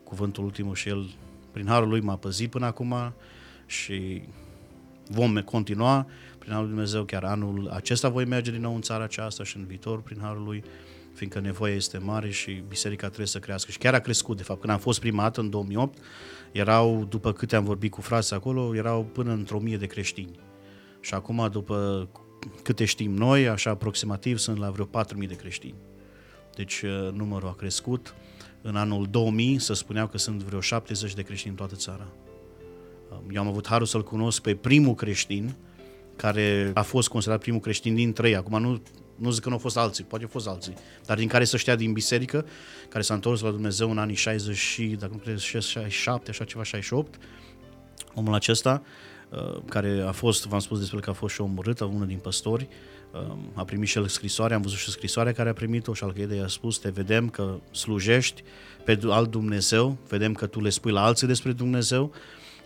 cuvântul 0.03 0.43
ultimul 0.43 0.75
și 0.75 0.89
El, 0.89 1.09
prin 1.51 1.67
harul 1.67 1.89
Lui, 1.89 2.01
m-a 2.01 2.15
păzit 2.15 2.50
până 2.50 2.65
acum 2.65 3.13
și 3.65 4.21
vom 5.07 5.41
continua 5.41 6.07
prin 6.38 6.51
harul 6.51 6.65
Lui 6.65 6.73
Dumnezeu, 6.73 7.03
chiar 7.03 7.23
anul 7.23 7.69
acesta 7.69 8.09
voi 8.09 8.25
merge 8.25 8.51
din 8.51 8.61
nou 8.61 8.75
în 8.75 8.81
țara 8.81 9.03
aceasta 9.03 9.43
și 9.43 9.57
în 9.57 9.65
viitor 9.65 10.01
prin 10.01 10.19
harul 10.21 10.43
Lui, 10.43 10.63
fiindcă 11.21 11.39
nevoia 11.39 11.73
este 11.73 11.97
mare 11.97 12.29
și 12.29 12.63
biserica 12.67 13.07
trebuie 13.07 13.27
să 13.27 13.39
crească. 13.39 13.72
Și 13.72 13.77
chiar 13.77 13.93
a 13.93 14.00
crescut, 14.00 14.37
de 14.37 14.43
fapt. 14.43 14.59
Când 14.59 14.74
am 14.74 14.79
fost 14.79 15.00
prima 15.00 15.22
dată 15.22 15.39
în 15.41 15.50
2008, 15.50 15.98
erau, 16.51 17.05
după 17.09 17.33
câte 17.33 17.55
am 17.55 17.63
vorbit 17.63 17.91
cu 17.91 18.01
frații 18.01 18.35
acolo, 18.35 18.75
erau 18.75 19.03
până 19.03 19.31
într-o 19.31 19.59
mie 19.59 19.77
de 19.77 19.85
creștini. 19.85 20.39
Și 21.00 21.13
acum, 21.13 21.50
după 21.51 22.07
câte 22.63 22.85
știm 22.85 23.13
noi, 23.13 23.48
așa 23.48 23.69
aproximativ, 23.69 24.37
sunt 24.37 24.57
la 24.57 24.69
vreo 24.69 24.85
4.000 24.85 25.27
de 25.27 25.35
creștini. 25.35 25.75
Deci 26.55 26.81
uh, 26.81 27.11
numărul 27.13 27.50
a 27.50 27.53
crescut. 27.53 28.15
În 28.61 28.75
anul 28.75 29.07
2000 29.09 29.59
se 29.59 29.74
spuneau 29.74 30.07
că 30.07 30.17
sunt 30.17 30.43
vreo 30.43 30.59
70 30.59 31.13
de 31.13 31.22
creștini 31.22 31.51
în 31.51 31.57
toată 31.57 31.75
țara. 31.75 32.07
Um, 33.11 33.24
eu 33.31 33.41
am 33.41 33.48
avut 33.48 33.67
harul 33.67 33.85
să-l 33.85 34.03
cunosc 34.03 34.41
pe 34.41 34.55
primul 34.55 34.93
creștin, 34.93 35.55
care 36.15 36.72
a 36.74 36.81
fost 36.81 37.07
considerat 37.07 37.41
primul 37.41 37.59
creștin 37.59 37.96
din 37.96 38.13
trei. 38.13 38.35
Acum 38.35 38.61
nu 38.61 38.81
nu 39.15 39.31
zic 39.31 39.41
că 39.41 39.50
nu 39.50 39.55
au 39.55 39.61
fost 39.61 39.77
alții, 39.77 40.03
poate 40.03 40.24
au 40.24 40.29
fost 40.29 40.47
alții, 40.47 40.74
dar 41.05 41.17
din 41.17 41.27
care 41.27 41.45
să 41.45 41.57
știa 41.57 41.75
din 41.75 41.93
biserică, 41.93 42.45
care 42.89 43.03
s-a 43.03 43.13
întors 43.13 43.41
la 43.41 43.50
Dumnezeu 43.50 43.91
în 43.91 43.97
anii 43.97 44.15
60 44.15 44.57
și, 44.57 44.83
dacă 44.83 45.11
nu 45.13 45.19
credeți, 45.19 45.45
67, 45.45 46.29
așa 46.29 46.43
ceva, 46.43 46.63
68, 46.63 47.19
omul 48.13 48.33
acesta, 48.33 48.81
uh, 49.29 49.61
care 49.69 50.03
a 50.07 50.11
fost, 50.11 50.47
v-am 50.47 50.59
spus 50.59 50.79
despre 50.79 51.00
că 51.00 51.09
a 51.09 51.13
fost 51.13 51.33
și 51.33 51.41
omorât, 51.41 51.79
unul 51.79 52.07
din 52.07 52.17
păstori, 52.17 52.67
uh, 53.11 53.35
a 53.53 53.63
primit 53.63 53.87
și 53.87 53.97
el 53.97 54.07
scrisoare, 54.07 54.53
am 54.53 54.61
văzut 54.61 54.77
și 54.77 54.89
scrisoarea 54.89 55.33
care 55.33 55.50
a 55.50 55.53
primit-o 55.53 55.93
și 55.93 56.03
al 56.03 56.13
căiei 56.13 56.37
i-a 56.37 56.47
spus, 56.47 56.77
te 56.77 56.89
vedem 56.89 57.29
că 57.29 57.59
slujești 57.71 58.43
pe 58.85 59.00
alt 59.09 59.31
Dumnezeu, 59.31 59.97
vedem 60.07 60.33
că 60.33 60.45
tu 60.45 60.61
le 60.61 60.69
spui 60.69 60.91
la 60.91 61.03
alții 61.03 61.27
despre 61.27 61.51
Dumnezeu, 61.51 62.11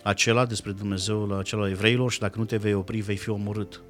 acela, 0.02 0.46
despre 0.46 0.72
Dumnezeu, 0.72 1.26
la 1.26 1.38
acela 1.38 1.68
evreilor 1.68 2.10
și 2.10 2.18
dacă 2.18 2.38
nu 2.38 2.44
te 2.44 2.56
vei 2.56 2.74
opri, 2.74 3.00
vei 3.00 3.16
fi 3.16 3.28
omorât. 3.28 3.82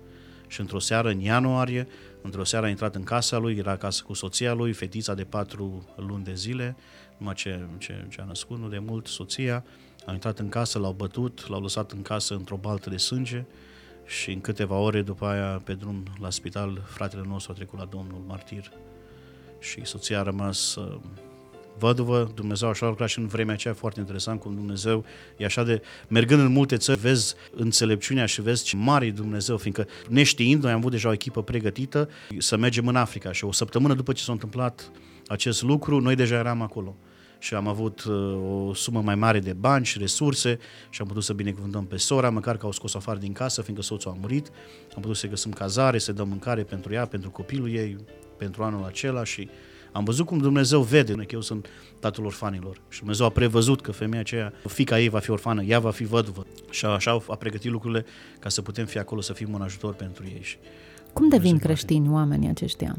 Și 0.47 0.61
într-o 0.61 0.79
seară, 0.79 1.09
în 1.09 1.21
ianuarie, 1.21 1.89
într-o 2.23 2.45
seară 2.45 2.67
a 2.67 2.69
intrat 2.69 2.95
în 2.95 3.03
casa 3.03 3.39
lui, 3.39 3.57
era 3.57 3.71
acasă 3.71 4.03
cu 4.07 4.13
soția 4.13 4.53
lui, 4.53 4.73
fetița 4.73 5.15
de 5.15 5.25
patru 5.25 5.89
luni 5.97 6.25
de 6.25 6.35
zile, 6.35 6.77
numai 7.17 7.35
ce, 7.35 7.67
ce, 7.79 8.07
ce 8.09 8.21
a 8.21 8.25
născut, 8.25 8.59
nu 8.59 8.69
de 8.69 8.79
mult, 8.79 9.07
soția, 9.07 9.65
a 10.07 10.13
intrat 10.13 10.39
în 10.39 10.49
casă, 10.49 10.79
l-au 10.79 10.93
bătut, 10.93 11.49
l-au 11.49 11.61
lăsat 11.61 11.93
în 11.93 12.03
casă 12.03 12.35
într-o 12.35 12.57
baltă 12.57 12.91
de 12.91 12.97
sânge. 12.97 13.45
Și 14.05 14.31
în 14.31 14.41
câteva 14.41 14.77
ore 14.77 15.03
după 15.03 15.27
aia, 15.27 15.61
pe 15.65 15.75
drum 15.75 16.03
la 16.21 16.31
spital, 16.31 16.83
fratele 16.87 17.23
nostru 17.27 17.53
a 17.53 17.55
trecut 17.55 17.79
la 17.79 17.85
Domnul 17.85 18.25
martir. 18.27 18.73
Și 19.59 19.85
soția 19.85 20.21
a 20.21 20.23
rămas 20.23 20.75
uh, 20.75 20.99
văduvă, 21.79 22.31
Dumnezeu 22.35 22.69
așa 22.69 22.87
a 22.87 22.89
lucrat 22.89 23.09
și 23.09 23.19
în 23.19 23.27
vremea 23.27 23.55
aceea 23.55 23.75
foarte 23.75 24.01
interesant 24.01 24.41
cum 24.41 24.55
Dumnezeu 24.55 25.05
e 25.37 25.45
așa 25.45 25.63
de, 25.63 25.83
mergând 26.09 26.41
în 26.41 26.53
multe 26.53 26.77
țări, 26.77 27.01
vezi 27.01 27.35
înțelepciunea 27.55 28.27
și 28.27 28.43
vezi 28.43 28.65
ce 28.65 28.77
mare 28.77 29.07
e 29.07 29.11
Dumnezeu, 29.11 29.57
fiindcă 29.57 29.87
neștiind, 30.09 30.63
noi 30.63 30.73
am 30.73 30.79
avut 30.79 30.91
deja 30.91 31.09
o 31.09 31.13
echipă 31.13 31.43
pregătită 31.43 32.09
să 32.39 32.57
mergem 32.57 32.87
în 32.87 32.97
Africa 32.97 33.33
și 33.33 33.45
o 33.45 33.53
săptămână 33.53 33.95
după 33.95 34.13
ce 34.13 34.23
s-a 34.23 34.33
întâmplat 34.33 34.91
acest 35.27 35.63
lucru, 35.63 36.01
noi 36.01 36.15
deja 36.15 36.35
eram 36.35 36.63
acolo. 36.63 36.97
Și 37.39 37.55
am 37.55 37.69
avut 37.69 38.05
uh, 38.05 38.69
o 38.69 38.75
sumă 38.75 39.01
mai 39.01 39.15
mare 39.15 39.39
de 39.39 39.53
bani 39.53 39.85
și 39.85 39.99
resurse 39.99 40.59
și 40.91 41.01
am 41.01 41.07
putut 41.07 41.23
să 41.23 41.33
binecuvântăm 41.33 41.87
pe 41.87 41.97
sora, 41.97 42.31
măcar 42.31 42.57
că 42.57 42.67
au 42.67 42.73
scos 42.73 42.95
afară 42.95 43.19
din 43.19 43.33
casă, 43.33 43.63
fiindcă 43.63 43.85
soțul 43.85 44.11
a 44.11 44.17
murit, 44.21 44.51
am 44.95 45.03
putut 45.03 45.17
să 45.17 45.27
găsim 45.27 45.51
cazare, 45.51 45.99
să 45.99 46.13
dăm 46.13 46.29
mâncare 46.29 46.63
pentru 46.63 46.93
ea, 46.93 47.07
pentru 47.07 47.31
copilul 47.31 47.71
ei, 47.71 47.97
pentru 48.39 48.63
anul 48.63 48.85
acela 48.85 49.25
și 49.25 49.49
am 49.97 50.05
văzut 50.05 50.27
cum 50.27 50.39
Dumnezeu 50.39 50.81
vede 50.81 51.13
că 51.13 51.35
eu 51.35 51.41
sunt 51.41 51.67
tatăl 52.01 52.25
orfanilor 52.25 52.81
și 52.89 52.99
Dumnezeu 52.99 53.27
a 53.27 53.29
prevăzut 53.29 53.81
că 53.81 53.93
femeia 53.93 54.21
aceea, 54.21 54.53
fica 54.69 55.01
ei 55.01 55.09
va 55.09 55.19
fi 55.19 55.31
orfană, 55.31 55.63
ea 55.63 55.79
va 55.79 55.91
fi 55.91 56.05
văduvă 56.05 56.47
și 56.71 56.85
așa 56.85 57.23
a 57.29 57.35
pregătit 57.35 57.71
lucrurile 57.71 58.05
ca 58.39 58.49
să 58.49 58.63
putem 58.63 58.87
fi 58.87 58.99
acolo, 58.99 59.21
să 59.21 59.33
fim 59.33 59.53
un 59.53 59.63
ajutor 59.63 59.95
pentru 59.95 60.25
ei. 60.25 60.41
Și 60.43 60.57
cum 61.13 61.29
devin 61.29 61.59
creștini 61.59 62.09
oamenii 62.09 62.49
aceștia? 62.49 62.99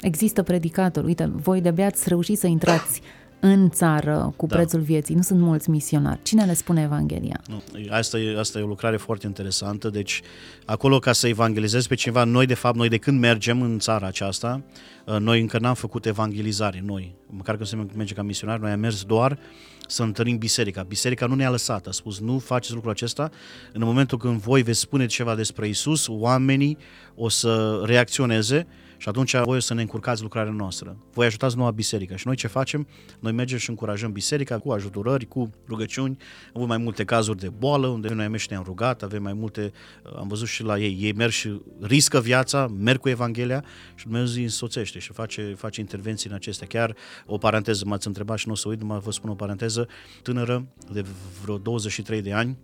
Există 0.00 0.42
predicator, 0.42 1.04
uite, 1.04 1.30
voi 1.34 1.60
de-abia 1.60 1.86
ați 1.86 2.08
reușit 2.08 2.38
să 2.38 2.46
intrați 2.46 3.00
în 3.40 3.70
țară 3.70 4.32
cu 4.36 4.46
da. 4.46 4.56
prețul 4.56 4.80
vieții. 4.80 5.14
Nu 5.14 5.22
sunt 5.22 5.40
mulți 5.40 5.70
misionari. 5.70 6.18
Cine 6.22 6.44
le 6.44 6.54
spune 6.54 6.82
Evanghelia? 6.82 7.40
Nu, 7.48 7.62
asta, 7.90 8.18
e, 8.18 8.38
asta 8.38 8.58
e 8.58 8.62
o 8.62 8.66
lucrare 8.66 8.96
foarte 8.96 9.26
interesantă. 9.26 9.90
Deci, 9.90 10.22
acolo 10.64 10.98
ca 10.98 11.12
să 11.12 11.28
evangelizezi 11.28 11.88
pe 11.88 11.94
cineva, 11.94 12.24
noi 12.24 12.46
de 12.46 12.54
fapt, 12.54 12.76
noi 12.76 12.88
de 12.88 12.96
când 12.96 13.20
mergem 13.20 13.62
în 13.62 13.78
țara 13.78 14.06
aceasta, 14.06 14.62
uh, 15.04 15.16
noi 15.18 15.40
încă 15.40 15.58
n-am 15.58 15.74
făcut 15.74 16.06
evangelizare, 16.06 16.82
noi. 16.84 17.14
Măcar 17.26 17.56
că 17.56 17.64
se 17.64 17.86
merge 17.96 18.14
ca 18.14 18.22
misionari, 18.22 18.60
noi 18.60 18.70
am 18.70 18.80
mers 18.80 19.04
doar 19.04 19.38
să 19.86 20.02
întărim 20.02 20.38
biserica. 20.38 20.82
Biserica 20.82 21.26
nu 21.26 21.34
ne-a 21.34 21.50
lăsat, 21.50 21.86
a 21.86 21.90
spus 21.90 22.20
nu 22.20 22.38
faceți 22.38 22.74
lucrul 22.74 22.90
acesta. 22.90 23.30
În 23.72 23.82
momentul 23.84 24.18
când 24.18 24.40
voi 24.40 24.62
veți 24.62 24.78
spune 24.78 25.06
ceva 25.06 25.34
despre 25.34 25.68
Isus, 25.68 26.06
oamenii 26.08 26.78
o 27.14 27.28
să 27.28 27.82
reacționeze 27.84 28.66
și 28.96 29.08
atunci 29.08 29.36
voi 29.36 29.56
o 29.56 29.60
să 29.60 29.74
ne 29.74 29.80
încurcați 29.80 30.22
lucrarea 30.22 30.52
noastră. 30.52 30.96
Voi 31.12 31.26
ajutați 31.26 31.56
noua 31.56 31.70
biserică. 31.70 32.16
Și 32.16 32.26
noi 32.26 32.36
ce 32.36 32.46
facem? 32.46 32.88
Noi 33.20 33.32
mergem 33.32 33.58
și 33.58 33.70
încurajăm 33.70 34.12
biserica 34.12 34.58
cu 34.58 34.70
ajutorări, 34.70 35.26
cu 35.26 35.50
rugăciuni. 35.68 36.16
Am 36.46 36.52
avut 36.54 36.68
mai 36.68 36.76
multe 36.76 37.04
cazuri 37.04 37.38
de 37.38 37.48
boală, 37.48 37.86
unde 37.86 38.08
noi 38.08 38.24
am 38.24 38.34
și 38.36 38.46
ne-am 38.50 38.62
rugat, 38.66 39.02
avem 39.02 39.22
mai 39.22 39.32
multe, 39.32 39.72
uh, 40.04 40.16
am 40.16 40.28
văzut 40.28 40.48
și 40.48 40.62
la 40.62 40.78
ei. 40.78 40.98
Ei 41.00 41.12
merg 41.12 41.30
și 41.30 41.60
riscă 41.80 42.20
viața, 42.20 42.66
merg 42.66 43.00
cu 43.00 43.08
Evanghelia 43.08 43.64
și 43.94 44.04
Dumnezeu 44.04 44.36
îi 44.36 44.42
însoțește 44.42 44.98
și 44.98 45.12
face, 45.12 45.54
face 45.56 45.80
intervenții 45.80 46.28
în 46.30 46.34
acestea. 46.34 46.66
Chiar 46.66 46.94
o 47.26 47.38
paranteză, 47.38 47.84
m-ați 47.86 48.06
întrebat 48.06 48.38
și 48.38 48.46
nu 48.46 48.52
o 48.52 48.56
să 48.56 48.68
uit, 48.68 48.80
numai 48.80 48.98
vă 48.98 49.10
spun 49.12 49.30
o 49.30 49.34
paranteză, 49.34 49.88
tânără 50.22 50.66
de 50.92 51.04
vreo 51.42 51.58
23 51.58 52.22
de 52.22 52.32
ani, 52.32 52.58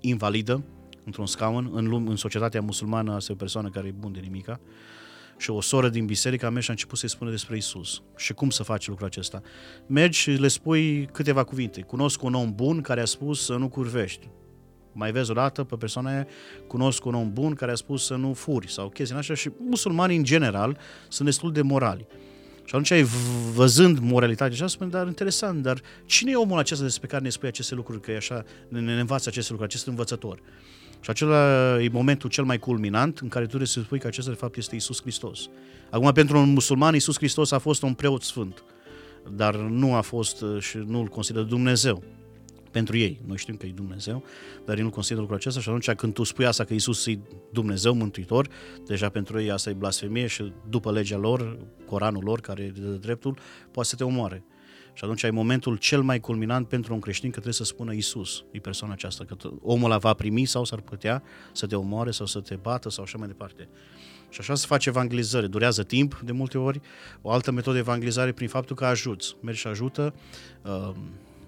invalidă, 0.00 0.64
într-un 1.04 1.26
scaun, 1.26 1.70
în, 1.72 1.88
lume, 1.88 2.10
în 2.10 2.16
societatea 2.16 2.60
musulmană, 2.60 3.14
asta 3.14 3.32
e 3.32 3.34
o 3.34 3.38
persoană 3.38 3.68
care 3.68 3.86
e 3.86 3.94
bun 3.98 4.12
de 4.12 4.20
nimica, 4.20 4.60
și 5.38 5.50
o 5.50 5.60
soră 5.60 5.88
din 5.88 6.06
biserică 6.06 6.46
a 6.46 6.50
mers 6.50 6.64
și 6.64 6.70
a 6.70 6.72
început 6.72 6.98
să-i 6.98 7.08
spună 7.08 7.30
despre 7.30 7.56
Isus. 7.56 8.02
Și 8.16 8.32
cum 8.32 8.50
să 8.50 8.62
faci 8.62 8.88
lucrul 8.88 9.06
acesta? 9.06 9.42
Mergi 9.86 10.18
și 10.18 10.30
le 10.30 10.48
spui 10.48 11.08
câteva 11.12 11.44
cuvinte. 11.44 11.80
Cunosc 11.80 12.22
un 12.22 12.34
om 12.34 12.54
bun 12.54 12.80
care 12.80 13.00
a 13.00 13.04
spus 13.04 13.44
să 13.44 13.56
nu 13.56 13.68
curvești. 13.68 14.28
Mai 14.92 15.12
vezi 15.12 15.30
odată 15.30 15.64
pe 15.64 15.76
persoana 15.76 16.10
aia, 16.10 16.26
cunosc 16.66 17.04
un 17.04 17.14
om 17.14 17.32
bun 17.32 17.54
care 17.54 17.70
a 17.70 17.74
spus 17.74 18.04
să 18.04 18.14
nu 18.14 18.32
furi 18.32 18.72
sau 18.72 18.88
chestii 18.88 19.16
așa 19.16 19.34
și 19.34 19.50
musulmanii 19.58 20.16
în 20.16 20.24
general 20.24 20.78
sunt 21.08 21.28
destul 21.28 21.52
de 21.52 21.62
morali. 21.62 22.06
Și 22.56 22.74
atunci 22.74 22.90
ai 22.90 23.02
văzând 23.54 23.98
moralitatea 23.98 24.54
așa, 24.54 24.66
spune, 24.66 24.90
dar 24.90 25.06
interesant, 25.06 25.62
dar 25.62 25.80
cine 26.06 26.30
e 26.30 26.36
omul 26.36 26.58
acesta 26.58 26.84
despre 26.84 27.06
care 27.06 27.22
ne 27.22 27.28
spui 27.28 27.48
aceste 27.48 27.74
lucruri, 27.74 28.00
că 28.00 28.10
e 28.10 28.16
așa, 28.16 28.44
ne, 28.68 28.80
ne 28.80 29.00
învață 29.00 29.28
aceste 29.28 29.50
lucruri, 29.50 29.72
acest 29.72 29.86
învățător? 29.86 30.40
Și 31.00 31.10
acela 31.10 31.82
e 31.82 31.88
momentul 31.92 32.30
cel 32.30 32.44
mai 32.44 32.58
culminant 32.58 33.18
în 33.18 33.28
care 33.28 33.42
tu 33.42 33.48
trebuie 33.48 33.68
să 33.68 33.80
spui 33.80 33.98
că 33.98 34.06
acesta 34.06 34.30
de 34.30 34.36
fapt 34.36 34.56
este 34.56 34.74
Isus 34.74 35.00
Hristos. 35.00 35.48
Acum, 35.90 36.12
pentru 36.12 36.38
un 36.38 36.52
musulman, 36.52 36.94
Isus 36.94 37.16
Hristos 37.16 37.50
a 37.50 37.58
fost 37.58 37.82
un 37.82 37.94
preot 37.94 38.22
sfânt, 38.22 38.64
dar 39.36 39.54
nu 39.54 39.94
a 39.94 40.00
fost 40.00 40.44
și 40.58 40.76
nu 40.76 41.00
îl 41.00 41.06
consideră 41.06 41.44
Dumnezeu 41.44 42.02
pentru 42.70 42.96
ei. 42.96 43.20
Noi 43.26 43.36
știm 43.36 43.56
că 43.56 43.66
e 43.66 43.72
Dumnezeu, 43.74 44.24
dar 44.64 44.76
ei 44.76 44.82
nu 44.82 44.90
consideră 44.90 45.20
lucrul 45.20 45.38
acesta 45.38 45.60
și 45.60 45.68
atunci 45.68 45.90
când 45.90 46.12
tu 46.12 46.22
spui 46.22 46.46
asta 46.46 46.64
că 46.64 46.74
Isus 46.74 47.06
e 47.06 47.18
Dumnezeu 47.52 47.94
mântuitor, 47.94 48.48
deja 48.86 49.08
pentru 49.08 49.40
ei 49.40 49.50
asta 49.50 49.70
e 49.70 49.72
blasfemie 49.72 50.26
și 50.26 50.52
după 50.68 50.92
legea 50.92 51.16
lor, 51.16 51.58
Coranul 51.86 52.24
lor 52.24 52.40
care 52.40 52.62
e 52.62 52.80
de 52.80 52.96
dreptul, 52.96 53.38
poate 53.70 53.88
să 53.88 53.96
te 53.96 54.04
omoare. 54.04 54.44
Și 54.98 55.04
atunci 55.04 55.24
ai 55.24 55.30
momentul 55.30 55.76
cel 55.76 56.02
mai 56.02 56.20
culminant 56.20 56.68
pentru 56.68 56.94
un 56.94 57.00
creștin 57.00 57.28
că 57.28 57.34
trebuie 57.34 57.54
să 57.54 57.64
spună 57.64 57.92
Isus, 57.92 58.44
e 58.50 58.58
persoana 58.58 58.92
aceasta, 58.92 59.24
că 59.24 59.36
omul 59.62 59.88
la 59.88 59.98
va 59.98 60.12
primi 60.14 60.44
sau 60.44 60.64
s-ar 60.64 60.80
putea 60.80 61.22
să 61.52 61.66
te 61.66 61.76
omoare 61.76 62.10
sau 62.10 62.26
să 62.26 62.40
te 62.40 62.54
bată 62.54 62.90
sau 62.90 63.04
așa 63.04 63.18
mai 63.18 63.26
departe. 63.26 63.68
Și 64.28 64.40
așa 64.40 64.54
se 64.54 64.66
face 64.66 64.88
evangelizare. 64.88 65.46
Durează 65.46 65.82
timp 65.82 66.20
de 66.24 66.32
multe 66.32 66.58
ori. 66.58 66.80
O 67.22 67.30
altă 67.30 67.50
metodă 67.50 67.72
de 67.72 67.78
evangelizare 67.78 68.32
prin 68.32 68.48
faptul 68.48 68.76
că 68.76 68.84
ajuți. 68.84 69.36
Mergi 69.40 69.60
și 69.60 69.66
ajută 69.66 70.14
uh, 70.62 70.94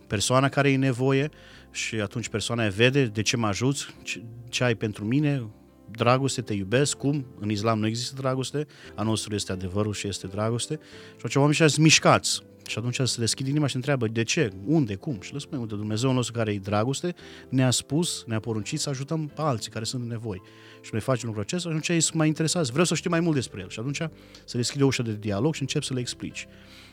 persoana 0.06 0.48
care 0.48 0.70
e 0.70 0.76
nevoie 0.76 1.30
și 1.70 1.94
atunci 1.94 2.28
persoana 2.28 2.68
vede 2.68 3.04
de 3.04 3.22
ce 3.22 3.36
mă 3.36 3.46
ajuți, 3.46 3.86
ce, 4.02 4.22
ce 4.48 4.64
ai 4.64 4.74
pentru 4.74 5.04
mine, 5.04 5.46
dragoste, 5.90 6.40
te 6.40 6.52
iubesc, 6.52 6.96
cum? 6.96 7.26
În 7.40 7.50
islam 7.50 7.78
nu 7.78 7.86
există 7.86 8.14
dragoste, 8.20 8.66
a 8.94 9.02
nostru 9.02 9.34
este 9.34 9.52
adevărul 9.52 9.92
și 9.92 10.08
este 10.08 10.26
dragoste. 10.26 10.74
Și 11.08 11.16
atunci 11.16 11.34
oamenii 11.34 11.56
sunt 11.56 11.76
mișcați. 11.76 12.48
Și 12.70 12.78
atunci 12.78 13.00
se 13.04 13.20
deschid 13.20 13.46
inima 13.46 13.66
și 13.66 13.76
întreabă 13.76 14.06
de 14.06 14.22
ce, 14.22 14.50
unde, 14.64 14.94
cum. 14.94 15.20
Și 15.20 15.32
le 15.32 15.38
spune, 15.38 15.60
uite, 15.60 15.74
Dumnezeu 15.74 16.12
nostru 16.12 16.32
care 16.32 16.52
e 16.52 16.58
dragoste 16.58 17.14
ne-a 17.48 17.70
spus, 17.70 18.24
ne-a 18.26 18.40
poruncit 18.40 18.80
să 18.80 18.88
ajutăm 18.88 19.26
pe 19.26 19.40
alții 19.40 19.70
care 19.70 19.84
sunt 19.84 20.02
în 20.02 20.08
nevoi. 20.08 20.42
Și 20.80 20.88
noi 20.92 21.00
facem 21.00 21.26
lucrul 21.26 21.44
acesta, 21.44 21.68
atunci 21.68 21.88
ei 21.88 22.00
sunt 22.00 22.16
mai 22.16 22.26
interesați, 22.26 22.70
vreau 22.70 22.84
să 22.84 22.94
știu 22.94 23.10
mai 23.10 23.20
mult 23.20 23.34
despre 23.34 23.60
el. 23.60 23.68
Și 23.68 23.78
atunci 23.78 24.02
se 24.44 24.56
deschide 24.56 24.82
o 24.82 24.86
ușă 24.86 25.02
de 25.02 25.16
dialog 25.20 25.54
și 25.54 25.60
încep 25.60 25.82
să 25.82 25.94
le 25.94 26.00
explici. 26.00 26.46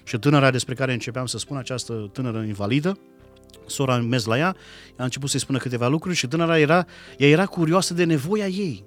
Și 0.04 0.18
tânăra 0.18 0.52
despre 0.52 0.74
care 0.74 0.94
începeam 0.94 1.26
să 1.26 1.38
spun, 1.38 1.58
această 1.58 2.10
tânără 2.14 2.44
invalidă, 2.44 3.00
sora 3.66 3.94
a 3.94 3.98
mers 3.98 4.26
la 4.26 4.38
ea, 4.38 4.56
a 4.98 5.04
început 5.04 5.30
să-i 5.30 5.40
spună 5.40 5.58
câteva 5.58 5.88
lucruri 5.88 6.16
și 6.16 6.28
tânăra 6.28 6.60
era, 6.60 6.86
ea 7.18 7.28
era 7.28 7.46
curioasă 7.46 7.94
de 7.94 8.04
nevoia 8.04 8.48
ei. 8.48 8.86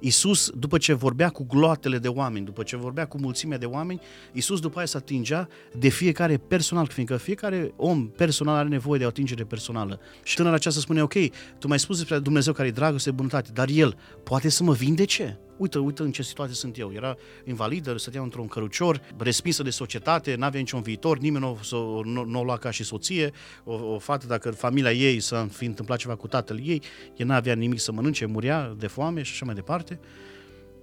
Isus, 0.00 0.50
după 0.50 0.78
ce 0.78 0.92
vorbea 0.92 1.28
cu 1.28 1.46
gloatele 1.48 1.98
de 1.98 2.08
oameni, 2.08 2.44
după 2.44 2.62
ce 2.62 2.76
vorbea 2.76 3.06
cu 3.06 3.18
mulțimea 3.18 3.58
de 3.58 3.66
oameni, 3.66 4.00
Isus 4.32 4.60
după 4.60 4.78
aia 4.78 4.86
se 4.86 4.96
atingea 4.96 5.48
de 5.78 5.88
fiecare 5.88 6.36
personal, 6.36 6.86
fiindcă 6.86 7.16
fiecare 7.16 7.72
om 7.76 8.08
personal 8.08 8.54
are 8.54 8.68
nevoie 8.68 8.98
de 8.98 9.04
o 9.04 9.08
atingere 9.08 9.44
personală. 9.44 10.00
Și 10.22 10.34
tânăra 10.34 10.54
aceasta 10.54 10.80
spune, 10.80 11.02
ok, 11.02 11.14
tu 11.58 11.68
mai 11.68 11.78
spus 11.78 11.96
despre 11.96 12.18
Dumnezeu 12.18 12.52
care 12.52 12.68
e 12.68 12.70
dragoste, 12.70 13.10
bunătate, 13.10 13.50
dar 13.52 13.68
El 13.68 13.96
poate 14.22 14.48
să 14.48 14.62
mă 14.62 14.72
vindece? 14.72 15.38
Uite, 15.56 15.78
uite 15.78 16.02
în 16.02 16.12
ce 16.12 16.22
situație 16.22 16.54
sunt 16.54 16.78
eu. 16.78 16.92
Era 16.92 17.16
invalidă, 17.44 17.96
stătea 17.96 18.20
într-un 18.20 18.46
cărucior, 18.46 19.00
respinsă 19.18 19.62
de 19.62 19.70
societate, 19.70 20.34
n-avea 20.34 20.60
niciun 20.60 20.82
viitor, 20.82 21.18
nimeni 21.18 21.44
nu, 21.44 21.78
o, 21.78 22.04
nu, 22.04 22.24
nu 22.24 22.38
o 22.38 22.44
lua 22.44 22.56
ca 22.56 22.70
și 22.70 22.84
soție, 22.84 23.30
o, 23.64 23.72
o 23.72 23.98
fată, 23.98 24.26
dacă 24.26 24.50
familia 24.50 24.92
ei 24.92 25.20
să 25.20 25.46
fi 25.50 25.64
întâmplat 25.64 25.98
ceva 25.98 26.16
cu 26.16 26.26
tatăl 26.26 26.60
ei, 26.64 26.82
ea 27.16 27.26
n-avea 27.26 27.54
nimic 27.54 27.80
să 27.80 27.92
mănânce, 27.92 28.26
muria 28.26 28.74
de 28.78 28.86
foame 28.86 29.22
și 29.22 29.32
așa 29.32 29.44
mai 29.44 29.54
departe. 29.54 30.00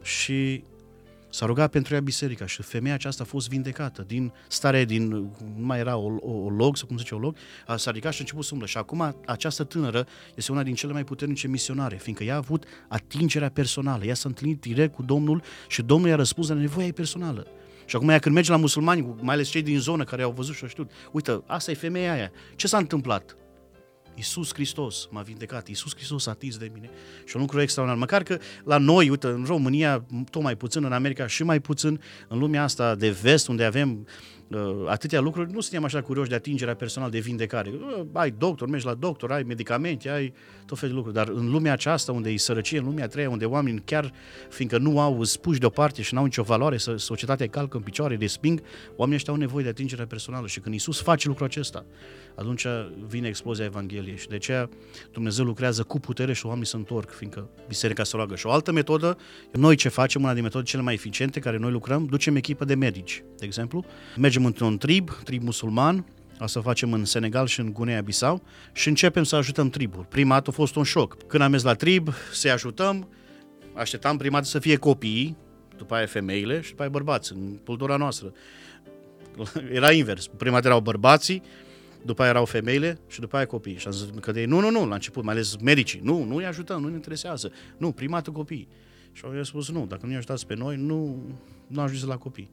Și 0.02 0.64
S-a 1.32 1.46
rugat 1.46 1.72
pentru 1.72 1.94
ea 1.94 2.00
biserica 2.00 2.46
și 2.46 2.62
femeia 2.62 2.94
aceasta 2.94 3.24
a 3.24 3.26
fost 3.26 3.50
vindecată 3.50 4.04
din 4.08 4.34
stare, 4.48 4.86
din, 4.86 5.08
nu 5.08 5.66
mai 5.66 5.80
era 5.80 5.98
o, 5.98 6.12
o, 6.20 6.32
o 6.32 6.50
log, 6.50 6.78
sau 6.78 6.88
cum 6.88 6.98
zice 6.98 7.16
o 7.16 7.18
log, 7.18 7.36
a, 7.68 7.76
s-a 7.76 7.92
ridicat 7.92 8.12
și 8.12 8.18
a 8.18 8.22
început 8.22 8.46
să 8.46 8.50
umblă. 8.52 8.68
Și 8.68 8.78
acum 8.78 9.16
această 9.26 9.64
tânără 9.64 10.08
este 10.36 10.52
una 10.52 10.64
din 10.64 10.74
cele 10.74 10.94
mai 10.94 11.04
puternice 11.04 11.48
misionare, 11.48 11.96
fiindcă 11.96 12.24
ea 12.24 12.34
a 12.34 12.38
avut 12.38 12.64
atingerea 12.88 13.50
personală. 13.50 14.06
Ea 14.06 14.14
s-a 14.14 14.30
întâlnit 14.30 14.62
direct 14.62 14.94
cu 14.94 15.04
Domnul 15.04 15.42
și 15.68 15.82
Domnul 15.82 16.10
i-a 16.10 16.16
răspuns 16.16 16.48
la 16.48 16.54
nevoia 16.54 16.86
ei 16.86 16.94
personală. 16.94 17.48
Și 17.86 17.96
acum 17.96 18.10
ea 18.10 18.20
când 18.20 18.36
merge 18.36 18.52
la 18.52 18.58
musulmani, 18.58 19.16
mai 19.22 19.36
ales 19.36 19.50
cei 19.50 19.62
din 19.62 19.80
zonă 19.80 20.04
care 20.04 20.22
au 20.22 20.32
văzut 20.32 20.56
și 20.56 20.64
au 20.64 20.70
știut, 20.70 20.92
uite, 21.12 21.44
asta 21.46 21.72
e 21.72 21.74
femeia 21.74 22.14
aia. 22.14 22.32
Ce 22.56 22.68
s-a 22.68 22.78
întâmplat? 22.78 23.38
Iisus 24.20 24.54
Hristos 24.54 25.08
m-a 25.12 25.22
vindecat, 25.22 25.68
Iisus 25.68 25.96
Hristos 25.96 26.28
a 26.28 26.32
atins 26.32 26.58
de 26.58 26.72
mine. 26.74 26.90
Și 27.26 27.36
un 27.36 27.42
lucru 27.42 27.62
extraordinar. 27.62 28.02
Măcar 28.02 28.24
că 28.24 28.40
la 28.64 28.78
noi, 28.78 29.10
uite, 29.10 29.28
în 29.28 29.44
România, 29.48 30.06
tot 30.30 30.42
mai 30.42 30.56
puțin, 30.56 30.84
în 30.84 30.92
America 30.92 31.28
și 31.28 31.44
mai 31.44 31.60
puțin, 31.60 32.02
în 32.28 32.40
lumea 32.40 32.64
asta 32.64 32.96
de 32.96 33.10
vest, 33.10 33.48
unde 33.48 33.64
avem 33.64 33.90
uh, 33.90 34.39
atâtea 34.88 35.20
lucruri, 35.20 35.52
nu 35.52 35.60
suntem 35.60 35.84
așa 35.84 36.02
curioși 36.02 36.30
de 36.30 36.36
atingerea 36.36 36.76
personală, 36.76 37.12
de 37.12 37.20
vindecare. 37.20 37.70
Uh, 37.70 38.06
ai 38.14 38.32
doctor, 38.32 38.68
mergi 38.68 38.86
la 38.86 38.94
doctor, 38.94 39.32
ai 39.32 39.44
medicamente, 39.44 40.10
ai 40.10 40.34
tot 40.66 40.80
felul 40.80 40.94
de 40.94 41.02
lucruri. 41.02 41.26
Dar 41.26 41.36
în 41.36 41.50
lumea 41.50 41.72
aceasta, 41.72 42.12
unde 42.12 42.30
e 42.30 42.38
sărăcie, 42.38 42.78
în 42.78 42.86
lumea 42.86 43.04
a 43.04 43.08
treia, 43.08 43.30
unde 43.30 43.46
oamenii 43.46 43.82
chiar, 43.86 44.14
fiindcă 44.50 44.78
nu 44.78 45.00
au 45.00 45.24
spuși 45.24 45.60
deoparte 45.60 46.02
și 46.02 46.14
nu 46.14 46.20
au 46.20 46.26
nicio 46.26 46.44
valoare, 46.44 46.78
societatea 46.78 47.48
calcă 47.48 47.78
în 47.78 47.84
picioare, 47.84 48.16
resping, 48.20 48.62
oamenii 48.96 49.16
ăștia 49.16 49.34
au 49.34 49.40
nevoie 49.40 49.64
de 49.64 49.70
atingerea 49.70 50.06
personală. 50.06 50.48
Și 50.48 50.60
când 50.60 50.76
Isus 50.76 51.02
face 51.02 51.28
lucrul 51.28 51.46
acesta, 51.46 51.86
atunci 52.36 52.66
vine 53.08 53.28
explozia 53.28 53.66
Evangheliei. 53.66 54.18
Și 54.18 54.28
de 54.28 54.36
aceea 54.36 54.70
Dumnezeu 55.12 55.46
lucrează 55.46 55.84
cu 55.84 56.00
putere 56.00 56.34
și 56.34 56.46
oamenii 56.46 56.68
se 56.68 56.76
întorc, 56.76 57.12
fiindcă 57.12 57.50
biserica 57.68 58.04
se 58.04 58.16
roagă. 58.16 58.36
Și 58.36 58.46
o 58.46 58.52
altă 58.52 58.72
metodă, 58.72 59.18
noi 59.52 59.76
ce 59.76 59.90
facem, 59.90 60.24
una 60.24 60.34
din 60.34 60.44
metode 60.44 60.64
cele 60.64 60.82
mai 60.82 60.94
eficiente 60.94 61.40
care 61.40 61.58
noi 61.58 61.72
lucrăm, 61.72 62.06
ducem 62.06 62.36
echipă 62.36 62.66
de 62.66 62.76
medici, 62.76 63.24
de 63.38 63.46
exemplu. 63.46 63.86
Mergem 64.18 64.39
într-un 64.46 64.78
trib, 64.78 65.10
trib 65.24 65.44
musulman, 65.44 66.06
Asta 66.40 66.62
facem 66.62 66.94
în 66.94 67.06
Senegal 67.06 67.48
și 67.48 67.60
în 67.60 67.74
Guinea-Bissau 67.74 68.42
și 68.74 68.88
începem 68.88 69.24
să 69.24 69.36
ajutăm 69.36 69.70
tribul. 69.70 70.06
Prima 70.10 70.34
dată 70.34 70.50
a 70.50 70.54
fost 70.54 70.76
un 70.76 70.84
șoc. 70.84 71.28
Când 71.28 71.44
am 71.44 71.52
mers 71.52 71.64
la 71.64 71.74
trib, 71.74 72.10
să 72.34 72.50
ajutăm, 72.50 73.08
așteptam 73.74 74.18
prima 74.18 74.36
dată 74.36 74.48
să 74.48 74.60
fie 74.60 74.76
copiii, 74.76 75.38
după 75.78 75.96
aia 75.96 76.06
femeile 76.06 76.62
și 76.62 76.70
după 76.70 76.82
aia 76.82 76.92
bărbați, 76.92 77.34
în 77.34 77.58
cultura 77.66 77.96
noastră. 77.96 78.34
Era 79.72 79.92
invers. 79.92 80.28
Prima 80.28 80.56
dată 80.56 80.68
erau 80.68 80.80
bărbații, 80.80 81.42
după 82.06 82.22
aia 82.22 82.32
erau 82.32 82.46
femeile 82.46 83.00
și 83.08 83.20
după 83.20 83.36
aia 83.36 83.46
copiii. 83.46 83.78
Și 83.78 83.88
am 83.88 83.94
zis 83.94 84.06
că 84.20 84.32
de 84.32 84.40
ei, 84.40 84.46
nu, 84.46 84.60
nu, 84.60 84.70
nu, 84.70 84.88
la 84.88 84.94
început, 84.94 85.24
mai 85.24 85.34
ales 85.34 85.56
medicii, 85.56 86.00
nu, 86.04 86.24
nu 86.24 86.36
îi 86.36 86.46
ajutăm, 86.46 86.82
nu 86.82 86.88
ne 86.88 86.94
interesează. 86.94 87.52
Nu, 87.78 87.92
prima 87.92 88.16
dată 88.16 88.32
copiii. 88.32 88.68
Și 89.12 89.24
au 89.26 89.44
spus, 89.44 89.70
nu, 89.70 89.86
dacă 89.86 90.06
nu 90.06 90.12
i 90.12 90.16
ajutați 90.16 90.46
pe 90.48 90.56
noi, 90.56 90.76
nu, 90.76 91.24
nu 91.68 91.82
ajungeți 91.82 92.08
la 92.08 92.18
copii. 92.18 92.50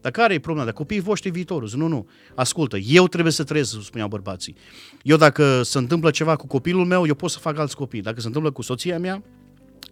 Dar 0.00 0.12
care 0.12 0.34
e 0.34 0.38
problema? 0.38 0.66
Dar 0.66 0.74
copiii 0.74 1.00
voștri 1.00 1.30
viitorul. 1.30 1.68
Zic, 1.68 1.78
nu, 1.78 1.86
nu. 1.86 2.08
Ascultă, 2.34 2.76
eu 2.76 3.08
trebuie 3.08 3.32
să 3.32 3.44
trăiesc, 3.44 3.82
spuneau 3.82 4.08
bărbații. 4.08 4.54
Eu 5.02 5.16
dacă 5.16 5.62
se 5.62 5.78
întâmplă 5.78 6.10
ceva 6.10 6.36
cu 6.36 6.46
copilul 6.46 6.84
meu, 6.84 7.06
eu 7.06 7.14
pot 7.14 7.30
să 7.30 7.38
fac 7.38 7.58
alți 7.58 7.76
copii. 7.76 8.00
Dacă 8.00 8.20
se 8.20 8.26
întâmplă 8.26 8.50
cu 8.50 8.62
soția 8.62 8.98
mea, 8.98 9.22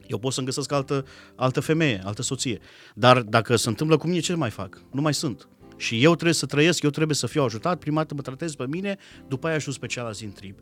eu 0.07 0.18
pot 0.18 0.33
să-mi 0.33 0.47
găsesc 0.47 0.73
altă, 0.73 1.05
altă 1.35 1.61
femeie, 1.61 2.01
altă 2.05 2.23
soție. 2.23 2.59
Dar 2.94 3.23
dacă 3.23 3.57
se 3.57 3.68
întâmplă 3.68 3.97
cu 3.97 4.07
mine, 4.07 4.21
ce 4.21 4.35
mai 4.35 4.51
fac? 4.51 4.83
Nu 4.90 5.01
mai 5.01 5.14
sunt. 5.14 5.49
Și 5.77 6.03
eu 6.03 6.14
trebuie 6.14 6.35
să 6.35 6.47
trăiesc, 6.47 6.83
eu 6.83 6.90
trebuie 6.90 7.16
să 7.16 7.27
fiu 7.27 7.42
ajutat, 7.42 7.79
prima 7.79 7.97
dată 7.97 8.14
mă 8.14 8.21
tratez 8.21 8.55
pe 8.55 8.66
mine, 8.66 8.97
după 9.29 9.47
aia 9.47 9.57
ajung 9.57 9.77
pe 9.77 9.87
cealaltă 9.87 10.18
în 10.23 10.33
trib. 10.33 10.57